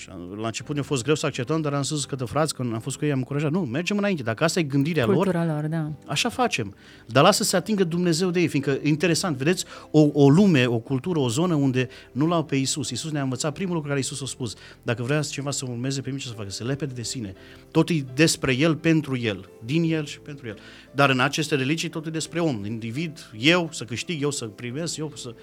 Și 0.00 0.08
la 0.40 0.46
început 0.46 0.74
ne-a 0.74 0.84
fost 0.84 1.02
greu 1.02 1.14
să 1.14 1.26
acceptăm, 1.26 1.60
dar 1.60 1.72
am 1.72 1.82
spus 1.82 2.04
că 2.04 2.24
frați, 2.24 2.54
când 2.54 2.72
am 2.72 2.80
fost 2.80 2.96
cu 2.96 3.04
ei, 3.04 3.12
am 3.12 3.18
încurajat. 3.18 3.50
Nu, 3.50 3.60
mergem 3.60 3.96
înainte. 3.96 4.22
Dacă 4.22 4.44
asta 4.44 4.58
e 4.58 4.62
gândirea 4.62 5.04
Cultura 5.04 5.44
lor, 5.44 5.54
lor 5.54 5.66
da. 5.66 5.92
așa 6.06 6.28
facem. 6.28 6.74
Dar 7.06 7.22
lasă 7.22 7.42
să 7.42 7.48
se 7.48 7.56
atingă 7.56 7.84
Dumnezeu 7.84 8.30
de 8.30 8.40
ei, 8.40 8.48
fiindcă 8.48 8.78
interesant, 8.82 9.36
vedeți, 9.36 9.64
o, 9.90 10.08
o 10.12 10.28
lume, 10.28 10.66
o 10.66 10.78
cultură, 10.78 11.18
o 11.18 11.28
zonă 11.28 11.54
unde 11.54 11.88
nu 12.12 12.26
l-au 12.26 12.44
pe 12.44 12.56
Isus. 12.56 12.90
Isus 12.90 13.10
ne-a 13.10 13.22
învățat 13.22 13.52
primul 13.52 13.74
lucru 13.74 13.88
care 13.88 14.00
Isus 14.00 14.22
a 14.22 14.26
spus. 14.26 14.54
Dacă 14.82 15.02
vrea 15.02 15.20
ceva 15.22 15.50
să 15.50 15.64
urmeze 15.68 16.00
pe 16.00 16.08
mine, 16.08 16.20
ce 16.20 16.28
să 16.28 16.34
facă? 16.34 16.50
Să 16.50 16.64
lepede 16.64 16.92
de 16.92 17.02
sine. 17.02 17.34
Tot 17.70 17.88
e 17.88 18.04
despre 18.14 18.54
El, 18.54 18.76
pentru 18.76 19.18
El, 19.18 19.48
din 19.64 19.82
El 19.92 20.04
și 20.06 20.20
pentru 20.20 20.46
El. 20.46 20.56
Dar 20.92 21.10
în 21.10 21.20
aceste 21.20 21.54
religii 21.54 21.88
tot 21.88 22.06
e 22.06 22.10
despre 22.10 22.40
om, 22.40 22.64
individ, 22.64 23.30
eu 23.38 23.68
să 23.72 23.84
câștig, 23.84 24.22
eu 24.22 24.30
să 24.30 24.44
primesc, 24.44 24.96
eu 24.96 25.12
să 25.14 25.34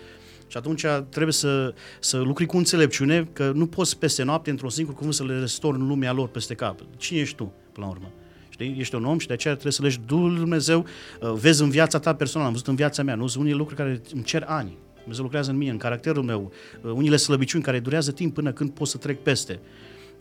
și 0.48 0.58
atunci 0.58 0.86
trebuie 1.10 1.34
să, 1.34 1.74
să 2.00 2.18
lucri 2.18 2.46
cu 2.46 2.58
înțelepciune, 2.58 3.30
că 3.34 3.52
nu 3.56 3.68
poți 3.68 3.98
peste 3.98 4.24
noapte, 4.24 4.50
într-un 4.50 4.70
singur 4.70 4.94
cuvânt, 4.94 5.14
să 5.14 5.24
le 5.24 5.40
restorni 5.40 5.88
lumea 5.88 6.12
lor 6.12 6.28
peste 6.28 6.54
cap. 6.54 6.80
Cine 6.98 7.20
ești 7.20 7.36
tu, 7.36 7.54
până 7.72 7.86
la 7.86 7.92
urmă? 7.92 8.12
Știi? 8.50 8.76
Ești 8.80 8.96
un 8.96 9.06
om 9.06 9.20
și 9.20 9.28
de 9.28 9.34
aceea 9.34 9.54
trebuie 9.54 9.74
să 9.74 9.82
legi 9.82 10.00
Duhul 10.06 10.36
Dumnezeu, 10.36 10.86
uh, 11.22 11.32
vezi 11.34 11.62
în 11.62 11.70
viața 11.70 12.00
ta 12.00 12.16
personală, 12.16 12.48
am 12.48 12.54
văzut 12.54 12.68
în 12.68 12.76
viața 12.76 13.04
mea, 13.04 13.16
nu 13.16 13.28
sunt 13.28 13.44
unii 13.44 13.56
lucruri 13.56 13.80
care 13.80 14.02
îmi 14.14 14.24
cer 14.24 14.44
ani. 14.48 14.78
Dumnezeu 14.98 15.24
lucrează 15.24 15.52
în 15.52 15.58
mine, 15.58 15.72
în 15.72 15.78
caracterul 15.78 16.24
meu, 16.24 16.52
uh, 16.82 16.92
unele 16.92 17.16
slăbiciuni 17.16 17.64
care 17.64 17.80
durează 17.80 18.12
timp 18.12 18.34
până 18.34 18.52
când 18.52 18.70
pot 18.70 18.88
să 18.88 18.98
trec 18.98 19.22
peste. 19.22 19.60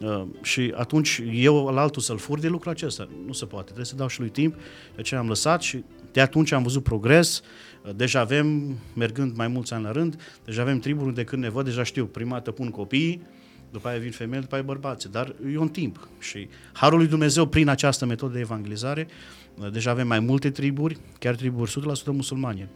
Uh, 0.01 0.23
și 0.43 0.73
atunci 0.77 1.23
eu 1.33 1.69
la 1.69 1.81
altul 1.81 2.03
să-l 2.03 2.19
fur 2.19 2.39
de 2.39 2.49
lucrul 2.49 2.73
acesta. 2.73 3.09
Nu 3.27 3.33
se 3.33 3.45
poate, 3.45 3.65
trebuie 3.65 3.87
să 3.87 3.95
dau 3.95 4.09
și 4.09 4.21
lui 4.21 4.29
timp, 4.29 4.55
de 4.95 4.99
aceea 4.99 5.21
am 5.21 5.29
lăsat 5.29 5.63
și 5.63 5.85
De 6.13 6.21
atunci 6.21 6.53
am 6.53 6.63
văzut 6.63 6.83
progres, 6.83 7.43
deja 7.97 8.21
avem, 8.21 8.79
mergând 8.95 9.37
mai 9.37 9.49
mulți 9.49 9.73
ani 9.73 9.85
la 9.85 9.93
rând, 9.93 10.21
deja 10.45 10.63
avem 10.63 10.79
triburi 10.79 11.07
unde 11.07 11.25
când 11.25 11.43
ne 11.43 11.49
văd, 11.49 11.65
deja 11.65 11.83
știu, 11.83 12.07
prima 12.07 12.33
dată 12.33 12.51
pun 12.51 12.71
copii, 12.71 13.23
după 13.71 13.89
aia 13.89 13.99
vin 13.99 14.11
femei, 14.11 14.41
după 14.41 14.55
aia 14.55 14.65
bărbați, 14.65 15.11
dar 15.11 15.35
e 15.53 15.59
un 15.59 15.69
timp 15.69 16.09
și 16.19 16.49
Harul 16.73 16.99
lui 16.99 17.07
Dumnezeu 17.07 17.47
prin 17.47 17.69
această 17.69 18.07
metodă 18.07 18.33
de 18.33 18.41
evangelizare, 18.41 19.09
deja 19.73 19.91
avem 19.91 20.07
mai 20.07 20.21
multe 20.21 20.51
triburi, 20.51 20.99
chiar 21.19 21.35
triburi 21.35 21.71
100% 21.71 22.05
musulmane 22.05 22.69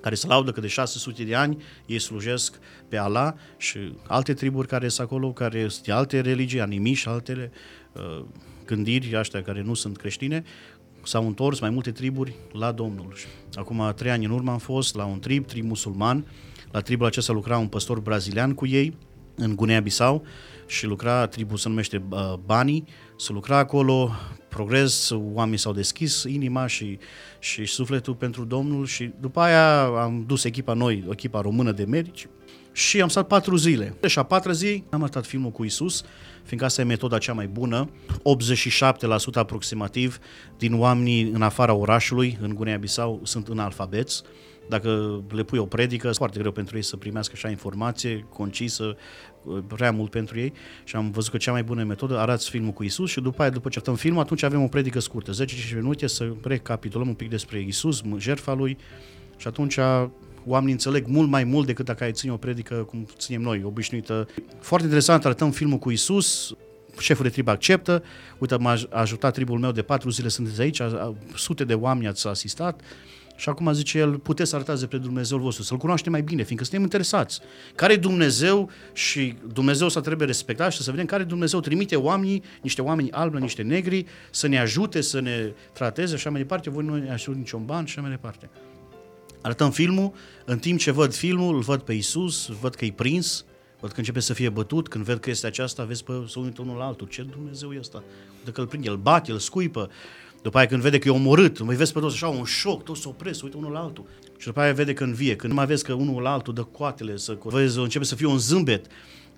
care 0.00 0.14
se 0.14 0.26
laudă 0.26 0.52
că 0.52 0.60
de 0.60 0.66
600 0.66 1.24
de 1.24 1.34
ani 1.34 1.62
ei 1.86 1.98
slujesc 1.98 2.58
pe 2.88 2.96
Allah 2.96 3.32
și 3.56 3.78
alte 4.06 4.34
triburi 4.34 4.68
care 4.68 4.88
sunt 4.88 5.06
acolo, 5.06 5.32
care 5.32 5.68
sunt 5.68 5.84
de 5.84 5.92
alte 5.92 6.20
religii, 6.20 6.60
animi 6.60 6.92
și 6.92 7.08
altele 7.08 7.50
uh, 7.92 8.24
gândiri 8.64 9.16
astea 9.16 9.42
care 9.42 9.62
nu 9.62 9.74
sunt 9.74 9.96
creștine, 9.96 10.44
s-au 11.02 11.26
întors 11.26 11.60
mai 11.60 11.70
multe 11.70 11.90
triburi 11.90 12.34
la 12.52 12.72
Domnul. 12.72 13.14
Acum 13.54 13.92
trei 13.96 14.10
ani 14.10 14.24
în 14.24 14.30
urmă 14.30 14.50
am 14.50 14.58
fost 14.58 14.94
la 14.94 15.04
un 15.04 15.18
trib, 15.18 15.46
trib 15.46 15.64
musulman. 15.64 16.26
La 16.70 16.80
tribul 16.80 17.06
acesta 17.06 17.32
lucra 17.32 17.58
un 17.58 17.66
păstor 17.66 18.00
brazilian 18.00 18.54
cu 18.54 18.66
ei 18.66 18.96
în 19.34 19.56
Guinea-Bissau 19.56 20.24
și 20.66 20.86
lucra, 20.86 21.26
tribul 21.26 21.56
se 21.56 21.68
numește 21.68 22.02
uh, 22.10 22.34
Bani, 22.44 22.84
să 23.16 23.32
lucra 23.32 23.56
acolo, 23.56 24.10
progres, 24.48 25.10
oamenii 25.10 25.58
s-au 25.58 25.72
deschis 25.72 26.22
inima 26.22 26.66
și, 26.66 26.98
și 27.38 27.64
sufletul 27.64 28.14
pentru 28.14 28.44
Domnul 28.44 28.86
și 28.86 29.10
după 29.20 29.40
aia 29.40 29.82
am 29.84 30.24
dus 30.26 30.44
echipa 30.44 30.72
noi, 30.72 31.04
echipa 31.10 31.40
română 31.40 31.72
de 31.72 31.84
medici 31.84 32.28
și 32.72 33.00
am 33.00 33.08
stat 33.08 33.26
patru 33.26 33.56
zile. 33.56 33.96
Și 34.06 34.18
a 34.18 34.22
patra 34.22 34.52
zi 34.52 34.84
am 34.90 35.02
arătat 35.02 35.26
filmul 35.26 35.50
cu 35.50 35.64
Isus, 35.64 36.02
fiindcă 36.42 36.66
asta 36.66 36.80
e 36.80 36.84
metoda 36.84 37.18
cea 37.18 37.32
mai 37.32 37.46
bună. 37.46 37.90
87% 38.12 38.20
aproximativ 39.32 40.18
din 40.58 40.78
oamenii 40.78 41.22
în 41.22 41.42
afara 41.42 41.74
orașului, 41.74 42.38
în 42.40 42.54
Guinea-Bissau, 42.54 43.20
sunt 43.22 43.48
în 43.48 43.58
alfabeți. 43.58 44.22
Dacă 44.68 45.22
le 45.28 45.42
pui 45.42 45.58
o 45.58 45.64
predică, 45.64 46.08
e 46.08 46.12
foarte 46.12 46.38
greu 46.38 46.52
pentru 46.52 46.76
ei 46.76 46.82
să 46.82 46.96
primească 46.96 47.32
așa 47.36 47.48
informație 47.48 48.26
concisă, 48.28 48.96
prea 49.66 49.92
mult 49.92 50.10
pentru 50.10 50.38
ei 50.38 50.52
și 50.84 50.96
am 50.96 51.10
văzut 51.10 51.30
că 51.30 51.36
cea 51.36 51.52
mai 51.52 51.62
bună 51.62 51.84
metodă 51.84 52.18
arăți 52.18 52.50
filmul 52.50 52.72
cu 52.72 52.82
Isus 52.82 53.10
și 53.10 53.20
după 53.20 53.42
aia, 53.42 53.50
după 53.50 53.68
ce 53.68 53.76
arătăm 53.76 53.96
filmul, 53.96 54.22
atunci 54.22 54.42
avem 54.42 54.62
o 54.62 54.66
predică 54.66 54.98
scurtă, 54.98 55.32
10-15 55.44 55.74
minute, 55.74 56.06
să 56.06 56.32
recapitulăm 56.42 57.08
un 57.08 57.14
pic 57.14 57.28
despre 57.28 57.60
Isus, 57.60 58.02
jertfa 58.18 58.52
lui 58.52 58.76
și 59.36 59.46
atunci 59.46 59.78
oamenii 60.46 60.72
înțeleg 60.72 61.06
mult 61.06 61.28
mai 61.28 61.44
mult 61.44 61.66
decât 61.66 61.84
dacă 61.84 62.04
ai 62.04 62.12
ține 62.12 62.32
o 62.32 62.36
predică 62.36 62.74
cum 62.74 63.06
ținem 63.16 63.40
noi, 63.40 63.62
obișnuită. 63.64 64.28
Foarte 64.60 64.86
interesant, 64.86 65.24
arătăm 65.24 65.50
filmul 65.50 65.78
cu 65.78 65.90
Isus, 65.90 66.54
șeful 66.98 67.24
de 67.24 67.30
trib 67.30 67.48
acceptă, 67.48 68.02
uite, 68.38 68.56
m-a 68.56 68.76
ajutat 68.90 69.32
tribul 69.32 69.58
meu 69.58 69.72
de 69.72 69.82
patru 69.82 70.10
zile, 70.10 70.28
sunteți 70.28 70.60
aici, 70.60 70.80
sute 71.34 71.64
de 71.64 71.74
oameni 71.74 72.06
ați 72.06 72.26
asistat, 72.26 72.80
și 73.36 73.48
acum 73.48 73.72
zice 73.72 73.98
el, 73.98 74.18
puteți 74.18 74.50
să 74.50 74.56
arătați 74.56 74.86
pe 74.86 74.96
Dumnezeul 74.96 75.40
vostru, 75.40 75.62
să-L 75.62 75.76
cunoaște 75.76 76.10
mai 76.10 76.22
bine, 76.22 76.42
fiindcă 76.42 76.64
suntem 76.64 76.82
interesați. 76.82 77.40
Care 77.74 77.92
e 77.92 77.96
Dumnezeu 77.96 78.70
și 78.92 79.34
Dumnezeu 79.52 79.88
să 79.88 80.00
trebuie 80.00 80.26
respectat 80.26 80.72
și 80.72 80.82
să 80.82 80.90
vedem 80.90 81.06
care 81.06 81.24
Dumnezeu 81.24 81.60
trimite 81.60 81.96
oamenii, 81.96 82.42
niște 82.62 82.82
oameni 82.82 83.10
albi, 83.10 83.38
niște 83.38 83.62
negri, 83.62 84.06
să 84.30 84.46
ne 84.46 84.58
ajute, 84.58 85.00
să 85.00 85.20
ne 85.20 85.52
trateze 85.72 86.08
și 86.08 86.14
așa 86.14 86.30
mai 86.30 86.40
departe. 86.40 86.70
Voi 86.70 86.84
nu 86.84 86.96
ne 86.96 87.10
ajut 87.10 87.34
niciun 87.34 87.64
ban 87.64 87.84
și 87.84 87.92
așa 87.92 88.00
mai 88.00 88.10
departe. 88.10 88.50
Arătăm 89.42 89.70
filmul, 89.70 90.12
în 90.44 90.58
timp 90.58 90.78
ce 90.78 90.90
văd 90.90 91.14
filmul, 91.14 91.54
îl 91.54 91.60
văd 91.60 91.80
pe 91.80 91.92
Isus, 91.92 92.46
văd 92.60 92.74
că 92.74 92.84
e 92.84 92.92
prins, 92.92 93.44
văd 93.80 93.90
că 93.90 93.98
începe 93.98 94.20
să 94.20 94.32
fie 94.32 94.48
bătut, 94.48 94.88
când 94.88 95.04
ved 95.04 95.18
că 95.18 95.30
este 95.30 95.46
aceasta, 95.46 95.84
vezi 95.84 96.04
pe 96.04 96.12
să 96.28 96.38
uită 96.38 96.62
unul 96.62 96.76
la 96.76 96.84
altul. 96.84 97.06
Ce 97.06 97.22
Dumnezeu 97.22 97.72
e 97.72 97.78
ăsta? 97.78 98.02
Dacă 98.44 98.60
îl 98.60 98.66
prinde, 98.66 98.88
îl 98.88 98.96
bate, 98.96 99.32
îl 99.32 99.38
scuipă. 99.38 99.90
După 100.42 100.58
aia 100.58 100.66
când 100.66 100.82
vede 100.82 100.98
că 100.98 101.08
e 101.08 101.10
omorât, 101.10 101.60
mai 101.60 101.76
vezi 101.76 101.92
pe 101.92 102.00
toți 102.00 102.14
așa 102.14 102.28
un 102.28 102.44
șoc, 102.44 102.84
toți 102.84 103.00
se 103.00 103.08
opresc, 103.08 103.42
uită 103.42 103.56
unul 103.56 103.72
la 103.72 103.80
altul. 103.80 104.04
Și 104.38 104.46
după 104.46 104.60
aia 104.60 104.72
vede 104.72 104.92
că 104.92 105.04
învie, 105.04 105.36
când 105.36 105.52
nu 105.52 105.58
mai 105.58 105.66
vezi 105.66 105.84
că 105.84 105.92
unul 105.92 106.22
la 106.22 106.32
altul 106.32 106.54
dă 106.54 106.62
coatele, 106.62 107.16
să 107.16 107.38
vezi, 107.42 107.78
începe 107.78 108.04
să 108.04 108.14
fie 108.14 108.26
un 108.26 108.38
zâmbet. 108.38 108.86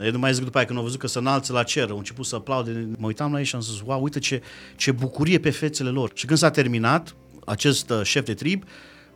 Eu 0.00 0.10
nu 0.10 0.18
mai 0.18 0.34
zic 0.34 0.44
după 0.44 0.56
aia 0.56 0.66
când 0.66 0.78
au 0.78 0.84
văzut 0.84 0.98
că 0.98 1.06
se 1.06 1.18
înalță 1.18 1.52
la 1.52 1.62
cer, 1.62 1.90
au 1.90 1.96
început 1.96 2.26
să 2.26 2.34
aplaude, 2.34 2.88
mă 2.98 3.06
uitam 3.06 3.32
la 3.32 3.38
ei 3.38 3.44
și 3.44 3.54
am 3.54 3.60
zis, 3.60 3.80
wow, 3.84 4.02
uite 4.02 4.18
ce, 4.18 4.42
ce 4.76 4.92
bucurie 4.92 5.38
pe 5.38 5.50
fețele 5.50 5.88
lor. 5.88 6.10
Și 6.14 6.26
când 6.26 6.38
s-a 6.38 6.50
terminat, 6.50 7.14
acest 7.44 7.90
uh, 7.90 8.00
șef 8.02 8.24
de 8.24 8.34
trib, 8.34 8.64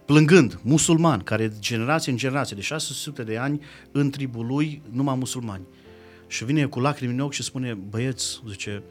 plângând, 0.06 0.58
musulman, 0.62 1.20
care 1.20 1.52
generație 1.58 2.12
în 2.12 2.18
generație, 2.18 2.56
de 2.56 2.62
600 2.62 3.22
de 3.22 3.36
ani, 3.36 3.60
în 3.92 4.10
tribul 4.10 4.46
lui, 4.46 4.82
numai 4.90 5.14
musulmani. 5.14 5.66
Și 6.26 6.44
vine 6.44 6.66
cu 6.66 6.80
lacrimi 6.80 7.12
în 7.12 7.20
ochi 7.20 7.32
și 7.32 7.42
spune, 7.42 7.74
băieți, 7.74 8.42
zice, 8.48 8.82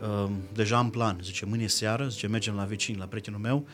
uh, 0.00 0.30
deja 0.54 0.78
în 0.78 0.88
plan, 0.88 1.18
zice, 1.22 1.46
mâine 1.46 1.66
seară, 1.66 2.06
zice, 2.08 2.26
mergem 2.26 2.54
la 2.54 2.64
vecin, 2.64 2.96
la 2.98 3.04
prietenul 3.04 3.40
meu, 3.40 3.66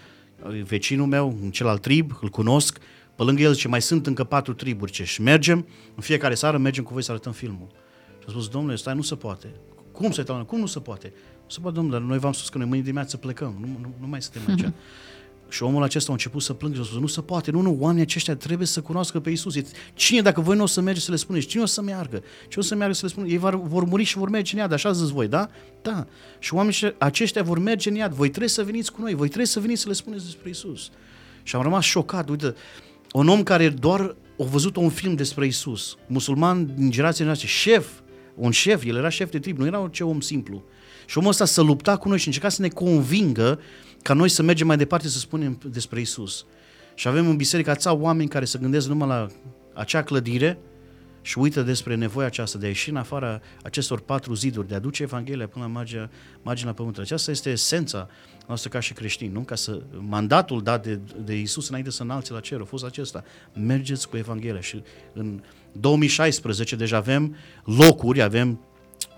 vecinul 0.64 1.06
meu, 1.06 1.38
în 1.42 1.50
celălalt 1.50 1.82
trib, 1.82 2.18
îl 2.20 2.28
cunosc, 2.28 2.78
pe 3.16 3.22
lângă 3.22 3.42
el 3.42 3.52
zice, 3.52 3.68
mai 3.68 3.82
sunt 3.82 4.06
încă 4.06 4.24
patru 4.24 4.54
triburi, 4.54 4.92
ce 4.92 5.04
și 5.04 5.22
mergem, 5.22 5.66
în 5.94 6.02
fiecare 6.02 6.34
seară 6.34 6.58
mergem 6.58 6.84
cu 6.84 6.92
voi 6.92 7.02
să 7.02 7.10
arătăm 7.10 7.32
filmul. 7.32 7.68
Și 8.18 8.24
a 8.28 8.30
spus, 8.30 8.48
domnule, 8.48 8.76
stai, 8.76 8.94
nu 8.94 9.02
se 9.02 9.14
poate. 9.14 9.54
Cum 9.92 10.10
să 10.10 10.22
Cum 10.22 10.58
nu 10.58 10.66
se 10.66 10.80
poate? 10.80 11.12
Nu 11.42 11.48
se 11.48 11.60
poate, 11.60 11.76
domnule, 11.76 12.04
noi 12.06 12.18
v-am 12.18 12.32
spus 12.32 12.48
că 12.48 12.58
noi 12.58 12.66
mâine 12.66 12.82
dimineață 12.82 13.16
plecăm, 13.16 13.56
nu, 13.60 13.66
nu, 13.66 13.94
nu 14.00 14.06
mai 14.06 14.22
suntem 14.22 14.42
aici. 14.46 14.72
Și 15.52 15.62
omul 15.62 15.82
acesta 15.82 16.10
a 16.10 16.12
început 16.12 16.42
să 16.42 16.52
plângă 16.52 16.76
și 16.76 16.82
a 16.82 16.84
spus, 16.84 16.98
nu 17.00 17.06
se 17.06 17.20
poate, 17.20 17.50
nu, 17.50 17.60
nu, 17.60 17.76
oamenii 17.80 18.02
aceștia 18.02 18.36
trebuie 18.36 18.66
să 18.66 18.80
cunoască 18.80 19.20
pe 19.20 19.30
Isus. 19.30 19.54
Cine, 19.94 20.20
dacă 20.20 20.40
voi 20.40 20.56
nu 20.56 20.62
o 20.62 20.66
să 20.66 20.80
mergeți 20.80 21.04
să 21.04 21.10
le 21.10 21.16
spuneți, 21.16 21.46
cine 21.46 21.62
o 21.62 21.66
să 21.66 21.82
meargă? 21.82 22.22
Ce 22.48 22.58
o 22.58 22.62
să 22.62 22.74
meargă 22.74 22.94
să 22.94 23.00
le 23.02 23.10
spuneți? 23.10 23.32
Ei 23.32 23.38
vor, 23.38 23.62
vor 23.62 23.84
muri 23.84 24.04
și 24.04 24.16
vor 24.16 24.28
merge 24.28 24.54
în 24.54 24.60
iad, 24.60 24.72
așa 24.72 24.92
zis 24.92 25.08
voi, 25.08 25.28
da? 25.28 25.48
Da. 25.82 26.06
Și 26.38 26.54
oamenii 26.54 26.94
aceștia 26.98 27.42
vor 27.42 27.58
merge 27.58 27.88
în 27.88 27.94
iad, 27.94 28.12
voi 28.12 28.28
trebuie 28.28 28.48
să 28.48 28.62
veniți 28.62 28.92
cu 28.92 29.00
noi, 29.00 29.14
voi 29.14 29.26
trebuie 29.26 29.46
să 29.46 29.60
veniți 29.60 29.80
să 29.80 29.88
le 29.88 29.94
spuneți 29.94 30.24
despre 30.24 30.48
Isus. 30.48 30.90
Și 31.42 31.56
am 31.56 31.62
rămas 31.62 31.84
șocat, 31.84 32.28
uite, 32.28 32.54
un 33.12 33.28
om 33.28 33.42
care 33.42 33.68
doar 33.68 34.16
a 34.38 34.44
văzut 34.44 34.76
un 34.76 34.88
film 34.88 35.14
despre 35.14 35.46
Isus, 35.46 35.96
musulman 36.06 36.74
din 36.74 36.90
generația 36.90 37.24
noastră, 37.24 37.46
șef, 37.46 37.86
un 38.34 38.50
șef, 38.50 38.84
el 38.84 38.96
era 38.96 39.08
șef 39.08 39.30
de 39.30 39.38
trib, 39.38 39.58
nu 39.58 39.66
era 39.66 39.80
orice 39.80 40.04
om 40.04 40.20
simplu. 40.20 40.62
Și 41.06 41.18
omul 41.18 41.30
ăsta 41.30 41.44
să 41.44 41.62
lupta 41.62 41.96
cu 41.96 42.08
noi 42.08 42.18
și 42.18 42.26
încerca 42.26 42.48
să 42.48 42.62
ne 42.62 42.68
convingă 42.68 43.60
ca 44.02 44.14
noi 44.14 44.28
să 44.28 44.42
mergem 44.42 44.66
mai 44.66 44.76
departe 44.76 45.08
să 45.08 45.18
spunem 45.18 45.58
despre 45.70 46.00
Isus. 46.00 46.46
Și 46.94 47.08
avem 47.08 47.28
în 47.28 47.36
biserică 47.36 47.70
atâția 47.70 47.92
oameni 47.92 48.28
care 48.28 48.44
se 48.44 48.58
gândesc 48.58 48.88
numai 48.88 49.08
la 49.08 49.26
acea 49.74 50.02
clădire 50.02 50.58
și 51.22 51.38
uită 51.38 51.62
despre 51.62 51.94
nevoia 51.94 52.26
aceasta 52.26 52.58
de 52.58 52.64
a 52.66 52.68
ieși 52.68 52.90
în 52.90 52.96
afara 52.96 53.40
acestor 53.62 54.00
patru 54.00 54.34
ziduri, 54.34 54.68
de 54.68 54.74
a 54.74 54.78
duce 54.78 55.02
Evanghelia 55.02 55.46
până 55.46 55.64
la 55.64 55.70
marginea, 55.70 56.10
marginea 56.42 56.72
pământului. 56.72 57.06
Aceasta 57.06 57.30
este 57.30 57.50
esența 57.50 58.08
noastră 58.46 58.68
ca 58.68 58.80
și 58.80 58.92
creștini, 58.92 59.32
nu? 59.32 59.40
Ca 59.40 59.54
să, 59.54 59.82
mandatul 59.98 60.62
dat 60.62 60.82
de, 60.82 61.00
de 61.24 61.38
Isus 61.38 61.68
înainte 61.68 61.90
să 61.90 62.02
înalțe 62.02 62.32
la 62.32 62.40
cer 62.40 62.60
a 62.60 62.64
fost 62.64 62.84
acesta. 62.84 63.24
Mergeți 63.54 64.08
cu 64.08 64.16
Evanghelia 64.16 64.60
și 64.60 64.82
în 65.12 65.42
2016 65.72 66.76
deja 66.76 66.96
avem 66.96 67.36
locuri, 67.64 68.22
avem 68.22 68.60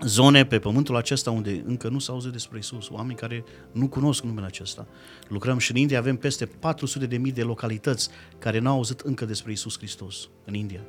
zone 0.01 0.45
pe 0.45 0.59
pământul 0.59 0.95
acesta 0.95 1.31
unde 1.31 1.63
încă 1.65 1.87
nu 1.87 1.99
s-a 1.99 2.13
auzit 2.13 2.31
despre 2.31 2.57
Isus, 2.57 2.89
oameni 2.89 3.17
care 3.17 3.43
nu 3.71 3.87
cunosc 3.87 4.23
numele 4.23 4.45
acesta. 4.45 4.87
Lucrăm 5.27 5.57
și 5.57 5.71
în 5.71 5.77
India, 5.77 5.97
avem 5.97 6.17
peste 6.17 6.45
400 6.45 7.05
de 7.05 7.17
mii 7.17 7.31
de 7.31 7.43
localități 7.43 8.09
care 8.39 8.59
n-au 8.59 8.75
auzit 8.75 8.99
încă 8.99 9.25
despre 9.25 9.51
Isus 9.51 9.77
Hristos 9.77 10.29
în 10.45 10.53
India 10.53 10.81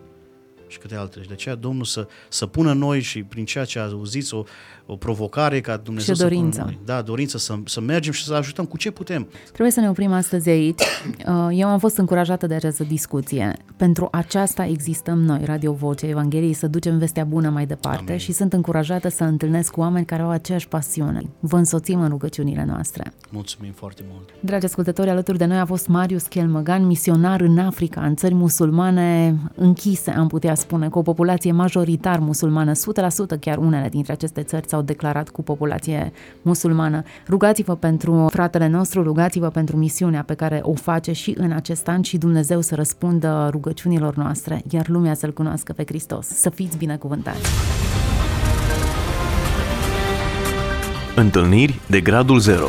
și 0.67 0.79
câte 0.79 0.95
altele. 0.95 1.23
Și 1.23 1.29
de 1.29 1.35
aceea 1.35 1.55
Domnul 1.55 1.85
să, 1.85 2.09
să 2.29 2.47
pună 2.47 2.73
noi 2.73 3.01
și 3.01 3.23
prin 3.23 3.45
ceea 3.45 3.65
ce 3.65 3.79
a 3.79 3.89
auzit 3.89 4.33
o, 4.33 4.45
o 4.87 4.97
provocare 4.97 5.61
ca 5.61 5.77
Dumnezeu 5.77 6.15
și 6.15 6.21
dorință. 6.21 6.51
să 6.51 6.63
pună 6.63 6.75
noi. 6.75 6.81
Da, 6.85 7.03
dorință 7.03 7.39
să, 7.39 7.55
să 7.65 7.81
mergem 7.81 8.13
și 8.13 8.25
să 8.25 8.35
ajutăm 8.35 8.65
cu 8.65 8.77
ce 8.77 8.91
putem. 8.91 9.29
Trebuie 9.45 9.71
să 9.71 9.81
ne 9.81 9.89
oprim 9.89 10.13
astăzi 10.13 10.49
aici. 10.49 10.83
Uh, 11.27 11.49
eu 11.51 11.69
am 11.69 11.79
fost 11.79 11.97
încurajată 11.97 12.47
de 12.47 12.55
această 12.55 12.85
discuție. 12.85 13.57
Pentru 13.77 14.09
aceasta 14.13 14.65
existăm 14.65 15.19
noi, 15.19 15.41
Radio 15.45 15.73
Vocea 15.73 16.07
Evangheliei, 16.07 16.53
să 16.53 16.67
ducem 16.67 16.99
vestea 16.99 17.25
bună 17.25 17.49
mai 17.49 17.67
departe 17.67 18.05
Amin. 18.07 18.19
și 18.19 18.33
sunt 18.33 18.53
încurajată 18.53 19.09
să 19.09 19.25
întâlnesc 19.25 19.73
cu 19.73 19.81
oameni 19.81 20.07
care 20.07 20.23
au 20.23 20.31
aceeași 20.31 20.69
pasiune. 20.69 21.23
Vă 21.41 21.57
însoțim 21.57 22.01
în 22.01 22.09
rugăciunile 22.09 22.65
noastre. 22.69 23.13
Mulțumim 23.31 23.73
foarte 23.73 24.03
mult. 24.13 24.29
Dragi 24.41 24.65
ascultători, 24.65 25.11
alături 25.11 25.39
de 25.39 25.45
noi 25.45 25.59
a 25.59 25.65
fost 25.65 25.87
Marius 25.87 26.27
Chelmăgan, 26.27 26.87
misionar 26.87 27.41
în 27.41 27.59
Africa, 27.59 28.01
în 28.01 28.17
țări 28.17 28.35
musulmane 28.35 29.39
închise, 29.55 30.11
am 30.11 30.29
putea 30.29 30.55
spune, 30.55 30.89
cu 30.89 30.99
o 30.99 31.03
populație 31.03 31.53
majoritar 31.53 32.19
musulmană, 32.19 32.73
100% 32.73 32.77
chiar 33.41 33.57
unele 33.57 33.89
dintre 33.89 34.13
aceste 34.13 34.43
țări 34.43 34.67
s-au 34.77 34.85
declarat 34.85 35.29
cu 35.29 35.43
populație 35.43 36.13
musulmană. 36.43 37.03
Rugați-vă 37.29 37.77
pentru 37.77 38.27
fratele 38.31 38.67
nostru, 38.67 39.03
rugați-vă 39.03 39.49
pentru 39.49 39.77
misiunea 39.77 40.23
pe 40.23 40.35
care 40.35 40.61
o 40.63 40.75
face 40.75 41.13
și 41.13 41.35
în 41.39 41.53
acest 41.53 41.89
an 41.89 42.03
și 42.03 42.19
Dumnezeu 42.19 42.61
să 42.61 42.75
răspundă 42.75 43.49
rugăciunilor 43.51 44.15
noastre, 44.17 44.63
iar 44.71 44.89
lumea 44.89 45.15
să-L 45.15 45.33
cunoască 45.33 45.73
pe 45.73 45.85
Hristos. 45.87 46.27
Să 46.27 46.51
fiți 46.51 46.77
binecuvântați! 46.77 47.51
Întâlniri 51.15 51.81
de 51.87 52.01
gradul 52.01 52.39
0 52.39 52.67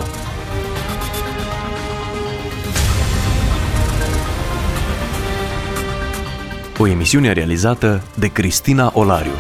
O 6.80 6.88
emisiune 6.88 7.32
realizată 7.32 8.04
de 8.20 8.28
Cristina 8.28 8.92
Olariu. 8.94 9.32